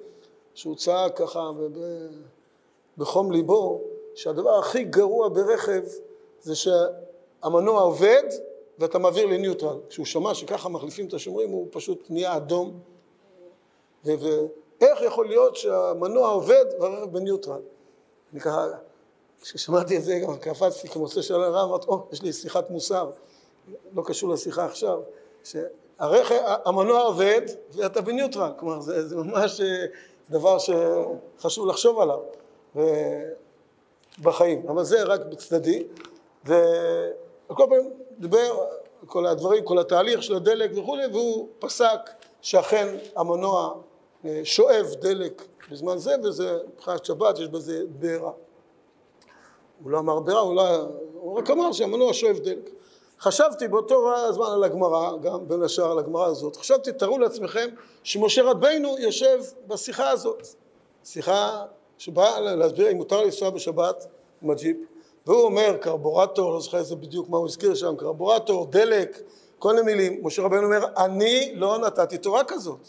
שהוא 0.53 0.75
צעק 0.75 1.17
ככה, 1.17 1.51
בחום 2.97 3.31
ליבו 3.31 3.81
שהדבר 4.15 4.59
הכי 4.59 4.83
גרוע 4.83 5.29
ברכב 5.29 5.81
זה 6.41 6.55
שהמנוע 6.55 7.81
עובד 7.81 8.23
ואתה 8.79 8.99
מעביר 8.99 9.25
לניוטרל. 9.25 9.77
כשהוא 9.89 10.05
שמע 10.05 10.33
שככה 10.33 10.69
מחליפים 10.69 11.07
את 11.07 11.13
השומרים 11.13 11.49
הוא 11.49 11.67
פשוט 11.71 12.03
נהיה 12.09 12.37
אדום. 12.37 12.79
ואיך 14.05 15.01
יכול 15.01 15.27
להיות 15.27 15.55
שהמנוע 15.55 16.29
עובד 16.29 16.65
והרכב 16.79 17.11
בניוטרל? 17.11 17.61
אני 18.33 18.39
ככה, 18.39 18.67
כששמעתי 19.41 19.97
את 19.97 20.03
זה 20.03 20.19
גם 20.19 20.37
קפצתי 20.37 20.87
כמוצא 20.87 21.21
של 21.21 21.35
הרב, 21.35 21.69
אמרתי, 21.69 21.87
או, 21.87 22.07
יש 22.11 22.21
לי 22.21 22.33
שיחת 22.33 22.69
מוסר, 22.69 23.09
לא 23.93 24.03
קשור 24.05 24.29
לשיחה 24.29 24.65
עכשיו, 24.65 24.99
שהרכב, 25.43 26.35
המנוע 26.65 27.01
עובד 27.01 27.41
ואתה 27.71 28.01
בניוטרל, 28.01 28.51
כלומר 28.57 28.79
זה, 28.81 29.07
זה 29.07 29.15
ממש 29.15 29.61
אה, 29.61 29.85
דבר 30.29 30.57
שחשוב 30.59 31.67
לחשוב 31.67 31.99
עליו 31.99 32.19
בחיים, 34.21 34.69
אבל 34.69 34.83
זה 34.83 35.03
רק 35.03 35.21
בצדדי, 35.25 35.83
וכל 36.45 37.65
פעם 37.69 37.89
דיבר 38.19 38.65
כל 39.05 39.25
הדברים, 39.25 39.65
כל 39.65 39.79
התהליך 39.79 40.23
של 40.23 40.35
הדלק 40.35 40.71
וכולי, 40.77 41.07
והוא 41.07 41.47
פסק 41.59 41.99
שאכן 42.41 42.95
המנוע 43.15 43.73
אה, 44.25 44.41
שואב 44.43 44.85
דלק 44.99 45.41
בזמן 45.71 45.97
זה, 45.97 46.15
וזה 46.23 46.57
מבחינת 46.73 47.05
שבת, 47.05 47.39
יש 47.39 47.47
בזה 47.47 47.83
בעירה. 47.99 48.31
הוא 49.83 49.91
לא 49.91 49.99
אמר 49.99 50.19
בעירה, 50.19 50.41
הוא, 50.41 50.55
לא, 50.55 50.87
הוא 51.13 51.39
רק 51.39 51.49
אמר 51.49 51.71
שהמנוע 51.71 52.13
שואב 52.13 52.39
דלק. 52.39 52.69
חשבתי 53.19 53.67
באותו 53.67 54.13
זמן 54.31 54.45
על 54.45 54.63
הגמרא, 54.63 55.17
גם 55.17 55.47
בין 55.47 55.63
השאר 55.63 55.91
על 55.91 55.99
הגמרא 55.99 56.25
הזאת, 56.25 56.55
חשבתי, 56.55 56.91
תארו 56.91 57.19
לעצמכם 57.19 57.69
שמשה 58.03 58.43
רבינו 58.43 58.95
יושב 58.99 59.39
בשיחה 59.67 60.09
הזאת, 60.09 60.47
שיחה 61.03 61.65
שבאה 61.97 62.39
להסביר 62.39 62.91
אם 62.91 62.97
מותר 62.97 63.21
לנסוע 63.21 63.49
בשבת 63.49 64.07
עם 64.41 64.49
הג'יפ, 64.49 64.77
והוא 65.27 65.43
אומר 65.43 65.77
קרבורטור, 65.81 66.51
לא 66.51 66.59
זוכר 66.59 66.77
איזה 66.77 66.95
בדיוק 66.95 67.29
מה 67.29 67.37
הוא 67.37 67.45
הזכיר 67.45 67.75
שם, 67.75 67.95
קרבורטור, 67.95 68.65
דלק, 68.65 69.21
כל 69.59 69.73
מיני 69.73 69.85
מילים, 69.85 70.25
משה 70.25 70.41
רבינו 70.41 70.63
אומר, 70.63 70.85
אני 70.97 71.51
לא 71.55 71.77
נתתי 71.77 72.17
תורה 72.17 72.43
כזאת, 72.43 72.87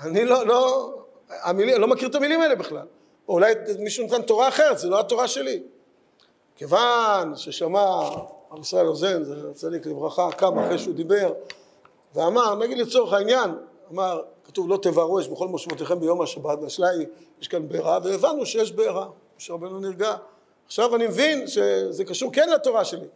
אני 0.00 0.24
לא, 0.24 0.46
לא, 0.46 0.92
המילים, 1.30 1.80
לא 1.80 1.88
מכיר 1.88 2.08
את 2.08 2.14
המילים 2.14 2.40
האלה 2.40 2.54
בכלל, 2.54 2.86
או 3.28 3.34
אולי 3.34 3.54
מישהו 3.78 4.06
נתן 4.06 4.22
תורה 4.22 4.48
אחרת, 4.48 4.78
זה 4.78 4.88
לא 4.88 5.00
התורה 5.00 5.28
שלי. 5.28 5.62
כיוון 6.56 7.36
ששמע 7.36 8.10
עם 8.52 8.60
ישראל 8.60 8.86
רוזן, 8.86 9.24
זה 9.24 9.34
צדיק 9.54 9.86
לברכה, 9.86 10.32
קם 10.32 10.58
אחרי 10.58 10.78
שהוא 10.78 10.94
דיבר 10.94 11.32
ואמר, 12.14 12.54
נגיד 12.54 12.78
לצורך 12.78 13.12
העניין, 13.12 13.50
אמר, 13.92 14.22
כתוב 14.44 14.68
לא 14.68 14.78
תבערו 14.82 15.20
אש 15.20 15.28
בכל 15.28 15.48
מושבותיכם 15.48 16.00
ביום 16.00 16.22
השבת, 16.22 16.58
והשאלה 16.62 16.88
היא, 16.88 17.06
יש 17.40 17.48
כאן 17.48 17.68
בעירה, 17.68 17.98
והבנו 18.04 18.46
שיש 18.46 18.72
בעירה, 18.72 19.08
משה 19.38 19.52
רבנו 19.52 19.80
נרגע. 19.80 20.14
עכשיו 20.66 20.96
אני 20.96 21.06
מבין 21.06 21.46
שזה 21.46 22.04
קשור 22.04 22.32
כן 22.32 22.48
לתורה 22.48 22.84
שלי. 22.84 23.06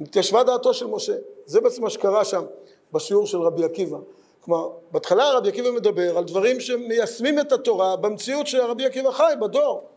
התיישבה 0.00 0.44
דעתו 0.44 0.74
של 0.74 0.86
משה. 0.86 1.14
זה 1.46 1.60
בעצם 1.60 1.82
מה 1.82 1.90
שקרה 1.90 2.24
שם 2.24 2.44
בשיעור 2.92 3.26
של 3.26 3.38
רבי 3.38 3.64
עקיבא. 3.64 3.98
כלומר, 4.44 4.68
בהתחלה 4.90 5.32
רבי 5.32 5.48
עקיבא 5.48 5.70
מדבר 5.70 6.18
על 6.18 6.24
דברים 6.24 6.60
שמיישמים 6.60 7.38
את 7.38 7.52
התורה 7.52 7.96
במציאות 7.96 8.46
שרבי 8.46 8.86
עקיבא 8.86 9.10
חי, 9.10 9.32
בדור. 9.40 9.88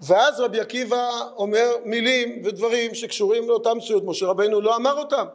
ואז 0.00 0.40
רבי 0.40 0.60
עקיבא 0.60 1.10
אומר 1.36 1.70
מילים 1.84 2.42
ודברים 2.44 2.94
שקשורים 2.94 3.48
לאותה 3.48 3.74
מציאות, 3.74 4.04
משה 4.04 4.26
רבנו 4.26 4.60
לא 4.60 4.76
אמר 4.76 4.98
אותם 4.98 5.26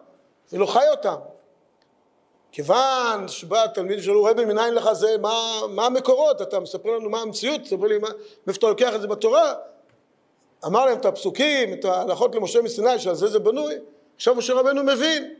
ולא 0.53 0.65
חי 0.65 0.89
אותם. 0.91 1.15
כיוון 2.51 3.27
שבא 3.27 3.63
התלמיד 3.63 4.03
שלו, 4.03 4.23
רבי 4.23 4.45
מניין 4.45 4.73
לך 4.73 4.93
זה, 4.93 5.17
מה, 5.21 5.59
מה 5.69 5.85
המקורות, 5.85 6.41
אתה 6.41 6.59
מספר 6.59 6.89
לנו 6.89 7.09
מה 7.09 7.21
המציאות, 7.21 7.61
תספר 7.61 7.87
לי 7.87 7.97
מאיפה 8.47 8.59
אתה 8.59 8.67
לוקח 8.67 8.95
את 8.95 9.01
זה 9.01 9.07
בתורה, 9.07 9.53
אמר 10.65 10.85
להם 10.85 10.97
את 10.97 11.05
הפסוקים, 11.05 11.73
את 11.73 11.85
ההלכות 11.85 12.35
למשה 12.35 12.61
מסיני, 12.61 12.99
שעל 12.99 13.15
זה 13.15 13.27
זה 13.27 13.39
בנוי, 13.39 13.75
עכשיו 14.15 14.35
משה 14.35 14.53
רבנו 14.53 14.83
מבין 14.83 15.33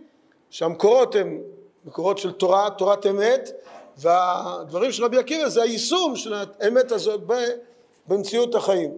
שהמקורות 0.50 1.16
הם 1.16 1.42
מקורות 1.86 2.18
של 2.18 2.32
תורה, 2.32 2.70
תורת 2.70 3.06
אמת, 3.06 3.52
והדברים 3.98 4.92
של 4.92 5.06
רבי 5.06 5.18
עקיבא 5.18 5.50
זה 5.50 5.62
היישום 5.62 6.16
של 6.16 6.34
האמת 6.34 6.92
הזאת 6.92 7.22
במציאות 8.08 8.56
החיים. 8.56 8.92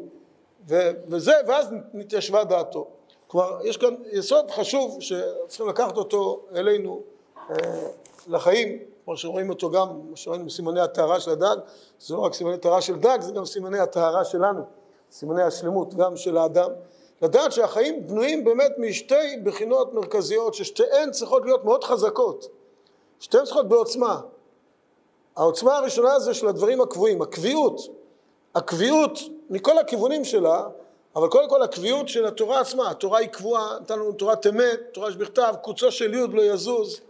וזה, 1.08 1.34
ואז 1.48 1.68
נתיישבה 1.94 2.44
דעתו. 2.44 2.88
כלומר, 3.28 3.60
יש 3.64 3.78
כאן 3.78 3.96
יסוד 4.12 4.52
חשוב 4.52 4.98
שצריכים 5.02 5.68
לקחת 5.68 5.98
אותו 5.98 6.46
אלינו 6.56 7.02
אה, 7.50 7.56
לחיים, 8.28 8.80
כמו 9.06 9.18
שרואים 9.18 9.50
אותו 9.50 9.72
גם, 9.72 9.88
כמו 9.88 10.18
שראינו 10.18 10.46
בסימני 10.46 10.82
הטהרה 10.82 11.20
של 11.20 11.32
הדג, 11.32 11.56
זה 12.00 12.14
לא 12.16 12.20
רק 12.20 12.34
סימני 12.34 12.58
טהרה 12.58 12.82
של 12.82 12.96
דג, 12.96 13.18
זה 13.22 13.32
גם 13.32 13.46
סימני 13.46 13.80
הטהרה 13.80 14.26
שלנו, 14.26 14.62
סימני 15.12 15.44
השלמות 15.44 15.94
גם 15.94 16.18
של 16.18 16.38
האדם. 16.38 16.70
לדעת 17.22 17.52
שהחיים 17.52 18.08
בנויים 18.08 18.44
באמת 18.44 18.72
משתי 18.78 19.38
בחינות 19.44 19.94
מרכזיות, 19.94 20.54
ששתיהן 20.54 21.12
צריכות 21.12 21.46
להיות 21.46 21.66
מאוד 21.66 21.84
חזקות, 21.84 22.48
שתיהן 23.20 23.46
צריכות 23.46 23.68
בעוצמה. 23.68 24.22
העוצמה 25.36 25.78
הראשונה 25.78 26.20
זה 26.20 26.34
של 26.34 26.48
הדברים 26.48 26.82
הקבועים, 26.82 27.22
הקביעות. 27.22 27.80
הקביעות 28.56 29.20
מכל 29.50 29.78
הכיוונים 29.78 30.26
שלה, 30.26 30.68
אבל 31.16 31.28
קודם 31.28 31.50
כל 31.50 31.62
הקביעות 31.62 32.10
של 32.10 32.26
התורה 32.26 32.60
עצמה, 32.60 32.90
התורה 32.90 33.20
היא 33.20 33.28
קבועה, 33.28 33.80
נתן 33.82 34.00
לנו 34.00 34.12
תורת 34.12 34.48
אמת, 34.48 34.80
תורה 34.92 35.12
שבכתב, 35.12 35.54
קוצו 35.62 35.92
של 35.92 36.14
יוד 36.14 36.34
לא 36.34 36.42
יזוז, 36.42 37.02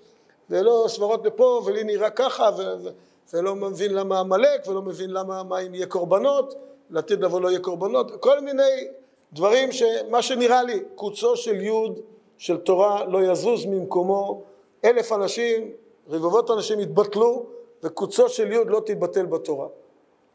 ולא 0.49 0.85
סברות 0.87 1.25
לפה, 1.25 1.61
ולי 1.65 1.83
נראה 1.83 2.09
ככה, 2.09 2.49
ו- 2.57 2.89
ולא 3.33 3.55
מבין 3.55 3.93
למה 3.93 4.19
עמלק, 4.19 4.67
ולא 4.67 4.81
מבין 4.81 5.09
למה, 5.09 5.43
מה 5.43 5.59
אם 5.59 5.75
יהיה 5.75 5.85
קורבנות, 5.85 6.55
לעתיד 6.89 7.21
לבוא 7.23 7.41
לא 7.41 7.49
יהיה 7.49 7.59
קורבנות, 7.59 8.11
כל 8.21 8.39
מיני 8.39 8.87
דברים 9.33 9.71
שמה 9.71 10.21
שנראה 10.21 10.63
לי, 10.63 10.79
קוצו 10.95 11.37
של 11.37 11.61
יוד 11.61 11.99
של 12.37 12.57
תורה 12.57 13.05
לא 13.05 13.23
יזוז 13.23 13.65
ממקומו, 13.65 14.41
אלף 14.85 15.11
אנשים, 15.11 15.71
רבבות 16.09 16.51
אנשים 16.51 16.79
יתבטלו, 16.79 17.45
וקוצו 17.83 18.29
של 18.29 18.51
יוד 18.51 18.67
לא 18.69 18.81
תתבטל 18.85 19.25
בתורה. 19.25 19.67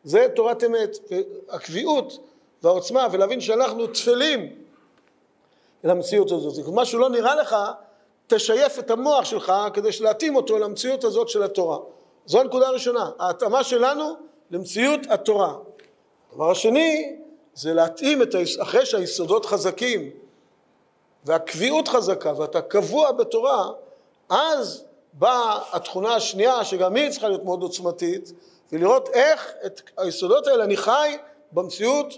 זה 0.05 0.27
תורת 0.35 0.65
אמת, 0.65 0.97
הקביעות 1.49 2.19
והעוצמה, 2.63 3.07
ולהבין 3.13 3.41
שאנחנו 3.41 3.87
טפלים 3.87 4.55
למציאות 5.85 6.33
הזאת. 6.33 6.69
אם 6.69 6.75
משהו 6.75 6.99
לא 6.99 7.11
נראה 7.11 7.35
לך, 7.35 7.57
תשייף 8.27 8.79
את 8.79 8.91
המוח 8.91 9.25
שלך 9.25 9.53
כדי 9.75 9.89
להתאים 10.01 10.37
אותו 10.37 10.59
למציאות 10.59 11.05
הזאת 11.05 11.29
של 11.29 11.43
התורה. 11.43 11.79
זו 12.27 12.41
הנקודה 12.41 12.69
הראשונה, 12.69 13.11
ההתאמה 13.19 13.65
שלנו 13.65 14.05
למציאות 14.51 15.01
התורה. 15.11 15.55
הדבר 16.33 16.51
השני 16.51 17.17
זה 17.55 17.75
להתאים 17.75 18.23
את, 18.23 18.35
היס... 18.35 18.61
אחרי 18.61 18.87
שהיסודות 18.87 19.47
חזקים 19.47 20.11
והקביעות 21.25 21.89
חזקה 21.89 22.33
ואתה 22.39 22.63
קבוע 22.63 23.13
בתורה, 23.13 23.71
אז 24.29 24.85
באה 25.13 25.59
התכונה 25.73 26.15
השנייה 26.15 26.65
שגם 26.65 26.97
היא 26.97 27.11
צריכה 27.11 27.29
להיות 27.29 27.45
מאוד 27.45 27.63
עוצמתית 27.63 28.33
ולראות 28.73 29.09
איך 29.09 29.53
את 29.67 29.81
היסודות 29.97 30.47
האלה 30.47 30.65
אני 30.65 30.77
חי 30.77 31.17
במציאות 31.53 32.15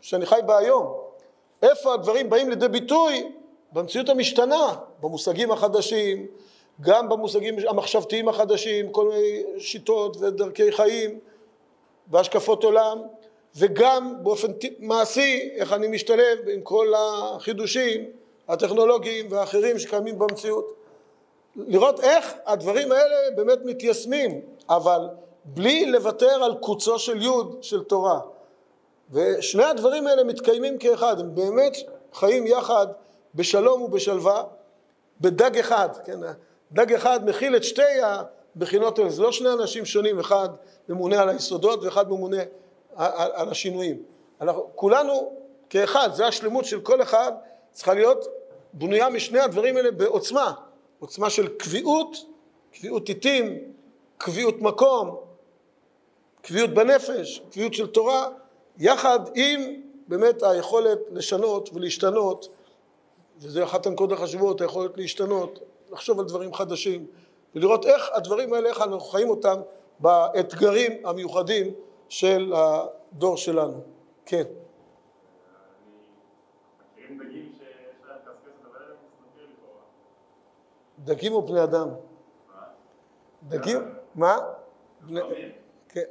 שאני 0.00 0.26
חי 0.26 0.40
בה 0.46 0.58
היום. 0.58 0.94
איפה 1.62 1.94
הדברים 1.94 2.30
באים 2.30 2.50
לידי 2.50 2.68
ביטוי 2.68 3.32
במציאות 3.72 4.08
המשתנה, 4.08 4.74
במושגים 5.00 5.50
החדשים, 5.52 6.26
גם 6.80 7.08
במושגים 7.08 7.56
המחשבתיים 7.68 8.28
החדשים, 8.28 8.92
כל 8.92 9.08
מיני 9.08 9.42
שיטות 9.58 10.16
ודרכי 10.20 10.72
חיים 10.72 11.18
והשקפות 12.10 12.64
עולם, 12.64 12.98
וגם 13.56 14.14
באופן 14.22 14.52
מעשי 14.78 15.48
איך 15.54 15.72
אני 15.72 15.88
משתלב 15.88 16.38
עם 16.52 16.60
כל 16.60 16.92
החידושים 16.96 18.04
הטכנולוגיים 18.48 19.26
והאחרים 19.30 19.78
שקיימים 19.78 20.18
במציאות. 20.18 20.85
לראות 21.56 22.00
איך 22.00 22.34
הדברים 22.46 22.92
האלה 22.92 23.16
באמת 23.36 23.58
מתיישמים, 23.64 24.40
אבל 24.68 25.08
בלי 25.44 25.86
לוותר 25.86 26.44
על 26.44 26.54
קוצו 26.60 26.98
של 26.98 27.22
יוד 27.22 27.58
של 27.60 27.82
תורה. 27.82 28.20
ושני 29.10 29.64
הדברים 29.64 30.06
האלה 30.06 30.24
מתקיימים 30.24 30.78
כאחד, 30.78 31.20
הם 31.20 31.34
באמת 31.34 31.76
חיים 32.14 32.46
יחד 32.46 32.86
בשלום 33.34 33.82
ובשלווה, 33.82 34.42
בדג 35.20 35.58
אחד, 35.58 35.88
כן, 36.04 36.20
דג 36.72 36.92
אחד 36.92 37.28
מכיל 37.28 37.56
את 37.56 37.64
שתי 37.64 37.82
הבחינות 38.02 38.98
האלה, 38.98 39.10
זה 39.10 39.22
לא 39.22 39.32
שני 39.32 39.52
אנשים 39.52 39.84
שונים, 39.84 40.20
אחד 40.20 40.48
ממונה 40.88 41.22
על 41.22 41.28
היסודות 41.28 41.82
ואחד 41.82 42.08
ממונה 42.08 42.42
על, 42.96 43.30
על 43.34 43.48
השינויים. 43.48 44.02
אנחנו 44.40 44.70
כולנו 44.74 45.32
כאחד, 45.70 46.14
זה 46.14 46.26
השלמות 46.26 46.64
של 46.64 46.80
כל 46.80 47.02
אחד, 47.02 47.32
צריכה 47.72 47.94
להיות 47.94 48.26
בנויה 48.72 49.08
משני 49.08 49.40
הדברים 49.40 49.76
האלה 49.76 49.90
בעוצמה, 49.90 50.52
עוצמה 50.98 51.30
של 51.30 51.48
קביעות, 51.48 52.16
קביעות 52.72 53.08
עיתים, 53.08 53.58
קביעות 54.18 54.62
מקום, 54.62 55.16
קביעות 56.42 56.70
בנפש, 56.70 57.42
קביעות 57.50 57.74
של 57.74 57.86
תורה, 57.86 58.28
יחד 58.78 59.18
עם 59.34 59.60
באמת 60.08 60.42
היכולת 60.42 60.98
לשנות 61.10 61.70
ולהשתנות, 61.74 62.48
וזה 63.38 63.64
אחת 63.64 63.86
הנקודות 63.86 64.18
החשובות, 64.18 64.60
היכולת 64.60 64.96
להשתנות, 64.96 65.58
לחשוב 65.90 66.20
על 66.20 66.26
דברים 66.26 66.54
חדשים, 66.54 67.06
ולראות 67.54 67.86
איך 67.86 68.10
הדברים 68.12 68.52
האלה, 68.52 68.68
איך 68.68 68.80
אנחנו 68.80 69.00
חיים 69.00 69.28
אותם 69.28 69.60
באתגרים 70.00 71.06
המיוחדים 71.06 71.74
של 72.08 72.52
הדור 72.54 73.36
שלנו. 73.36 73.80
כן. 74.26 74.42
מכירים 76.94 77.18
דגים 77.18 77.52
שיש 77.52 77.68
להם 78.08 78.18
קסקסת 78.18 78.64
אבל 78.70 78.80
אין 78.80 78.88
להם 78.88 78.96
מסתכל 79.04 79.42
לכאורה. 79.42 79.82
דגים 81.04 81.32
או 81.32 81.42
בני 81.42 81.62
אדם? 81.62 81.88
דגים? 83.48 83.80
מה? 84.14 84.38
כן. 85.88 86.02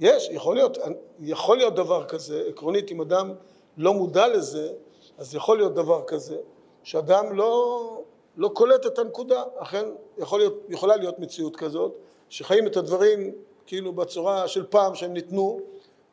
יש, 0.00 0.28
יכול 0.30 0.54
להיות, 0.56 0.78
יכול 1.20 1.56
להיות 1.56 1.74
דבר 1.74 2.04
כזה, 2.04 2.42
עקרונית 2.48 2.90
אם 2.90 3.00
אדם 3.00 3.32
לא 3.76 3.94
מודע 3.94 4.28
לזה, 4.28 4.72
אז 5.18 5.34
יכול 5.34 5.56
להיות 5.56 5.74
דבר 5.74 6.02
כזה, 6.06 6.36
שאדם 6.82 7.32
לא, 7.32 8.02
לא 8.36 8.50
קולט 8.54 8.86
את 8.86 8.98
הנקודה, 8.98 9.42
אכן 9.56 9.84
יכול 10.18 10.38
להיות, 10.40 10.54
יכולה 10.68 10.96
להיות 10.96 11.18
מציאות 11.18 11.56
כזאת, 11.56 11.94
שחיים 12.28 12.66
את 12.66 12.76
הדברים 12.76 13.32
כאילו 13.66 13.92
בצורה 13.92 14.48
של 14.48 14.66
פעם 14.66 14.94
שהם 14.94 15.12
ניתנו, 15.12 15.60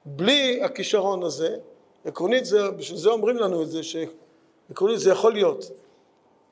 בלי 0.05 0.63
הכישרון 0.63 1.23
הזה, 1.23 1.57
עקרונית 2.05 2.45
זה, 2.45 2.71
בשביל 2.71 2.97
זה 2.97 3.09
אומרים 3.09 3.37
לנו 3.37 3.61
את 3.61 3.69
זה, 3.69 3.81
שעקרונית 3.83 4.99
זה 4.99 5.11
יכול 5.11 5.33
להיות, 5.33 5.71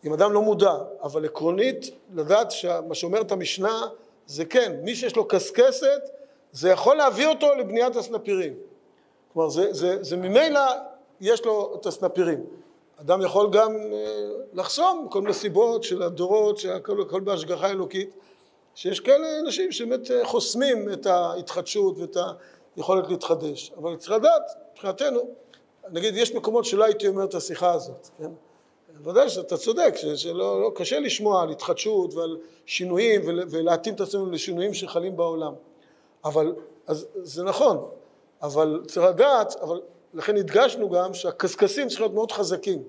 אם 0.06 0.14
אדם 0.14 0.34
לא 0.34 0.42
מודע, 0.42 0.74
אבל 1.04 1.26
עקרונית 1.26 1.92
לדעת 2.14 2.52
שמה 2.52 2.96
שאומרת 2.96 3.32
המשנה 3.32 3.82
זה 4.26 4.46
כן, 4.46 4.76
מי 4.84 4.96
שיש 4.96 5.16
לו 5.16 5.28
קשקשת 5.28 6.02
זה 6.52 6.70
יכול 6.70 6.96
להביא 6.96 7.28
אותו 7.28 7.56
לבניית 7.56 7.96
הסנפירים. 7.96 8.54
כלומר 9.34 9.50
זה, 9.50 9.74
זה, 9.74 10.04
זה 10.04 10.18
ממילא 10.18 10.62
יש 11.22 11.46
לו 11.46 11.78
את 11.80 11.86
הסנפירים. 11.86 12.46
אדם 13.02 13.22
יכול 13.22 13.50
גם 13.52 13.76
אה, 13.76 14.28
לחסום 14.54 15.08
כל 15.12 15.22
מיני 15.22 15.34
סיבות 15.34 15.84
של 15.84 16.02
הדורות, 16.02 16.58
שהכל 16.58 17.02
הכל 17.02 17.22
בהשגחה 17.22 17.70
אלוקית, 17.70 18.10
שיש 18.76 19.00
כאלה 19.00 19.40
אנשים 19.40 19.72
שבאמת 19.72 20.12
אה, 20.12 20.26
חוסמים 20.26 20.94
את 20.94 21.06
ההתחדשות 21.06 21.98
ואת 21.98 22.18
היכולת 22.76 23.10
להתחדש. 23.10 23.72
אבל 23.78 23.96
צריך 23.96 24.12
לדעת, 24.12 24.42
מבחינתנו, 24.74 25.20
נגיד 25.92 26.18
יש 26.18 26.36
מקומות 26.36 26.66
שלא 26.66 26.84
הייתי 26.84 27.08
אומר 27.08 27.24
את 27.24 27.36
השיחה 27.36 27.74
הזאת, 27.74 28.10
כן? 28.18 28.32
ודאי 29.04 29.30
שאתה 29.30 29.58
צודק, 29.58 29.96
שלא 30.16 30.62
לא, 30.62 30.72
קשה 30.76 31.00
לשמוע 31.00 31.42
על 31.42 31.50
התחדשות 31.50 32.14
ועל 32.14 32.38
שינויים 32.66 33.22
ול- 33.26 33.44
ולהתאים 33.50 33.96
את 33.96 34.02
עצמנו 34.02 34.32
לשינויים 34.32 34.74
שחלים 34.74 35.18
בעולם. 35.18 35.54
אבל, 36.26 36.54
אז 36.88 37.08
זה 37.14 37.44
נכון, 37.44 37.90
אבל 38.42 38.82
צריך 38.88 39.06
לדעת, 39.06 39.56
אבל 39.62 39.82
לכן 40.14 40.38
הדגשנו 40.38 40.90
גם 40.90 41.14
שהקשקשים 41.14 41.88
צריכים 41.88 42.04
להיות 42.04 42.16
מאוד 42.16 42.32
חזקים. 42.32 42.84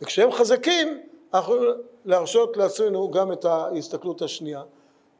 וכשהם 0.00 0.32
חזקים, 0.32 1.00
אנחנו 1.34 1.54
יכולים 1.54 1.74
להרשות 2.04 2.56
לעצמנו 2.56 3.10
גם 3.10 3.32
את 3.32 3.44
ההסתכלות 3.44 4.22
השנייה. 4.22 4.62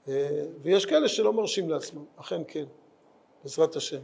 אה, 0.09 0.45
ויש 0.63 0.87
כאלה 0.87 1.09
שלא 1.09 1.33
מרשים 1.33 1.71
לעצמם, 1.71 2.05
אכן 2.17 2.43
כן, 2.49 2.65
בעזרת 3.45 3.77
השם. 3.77 4.01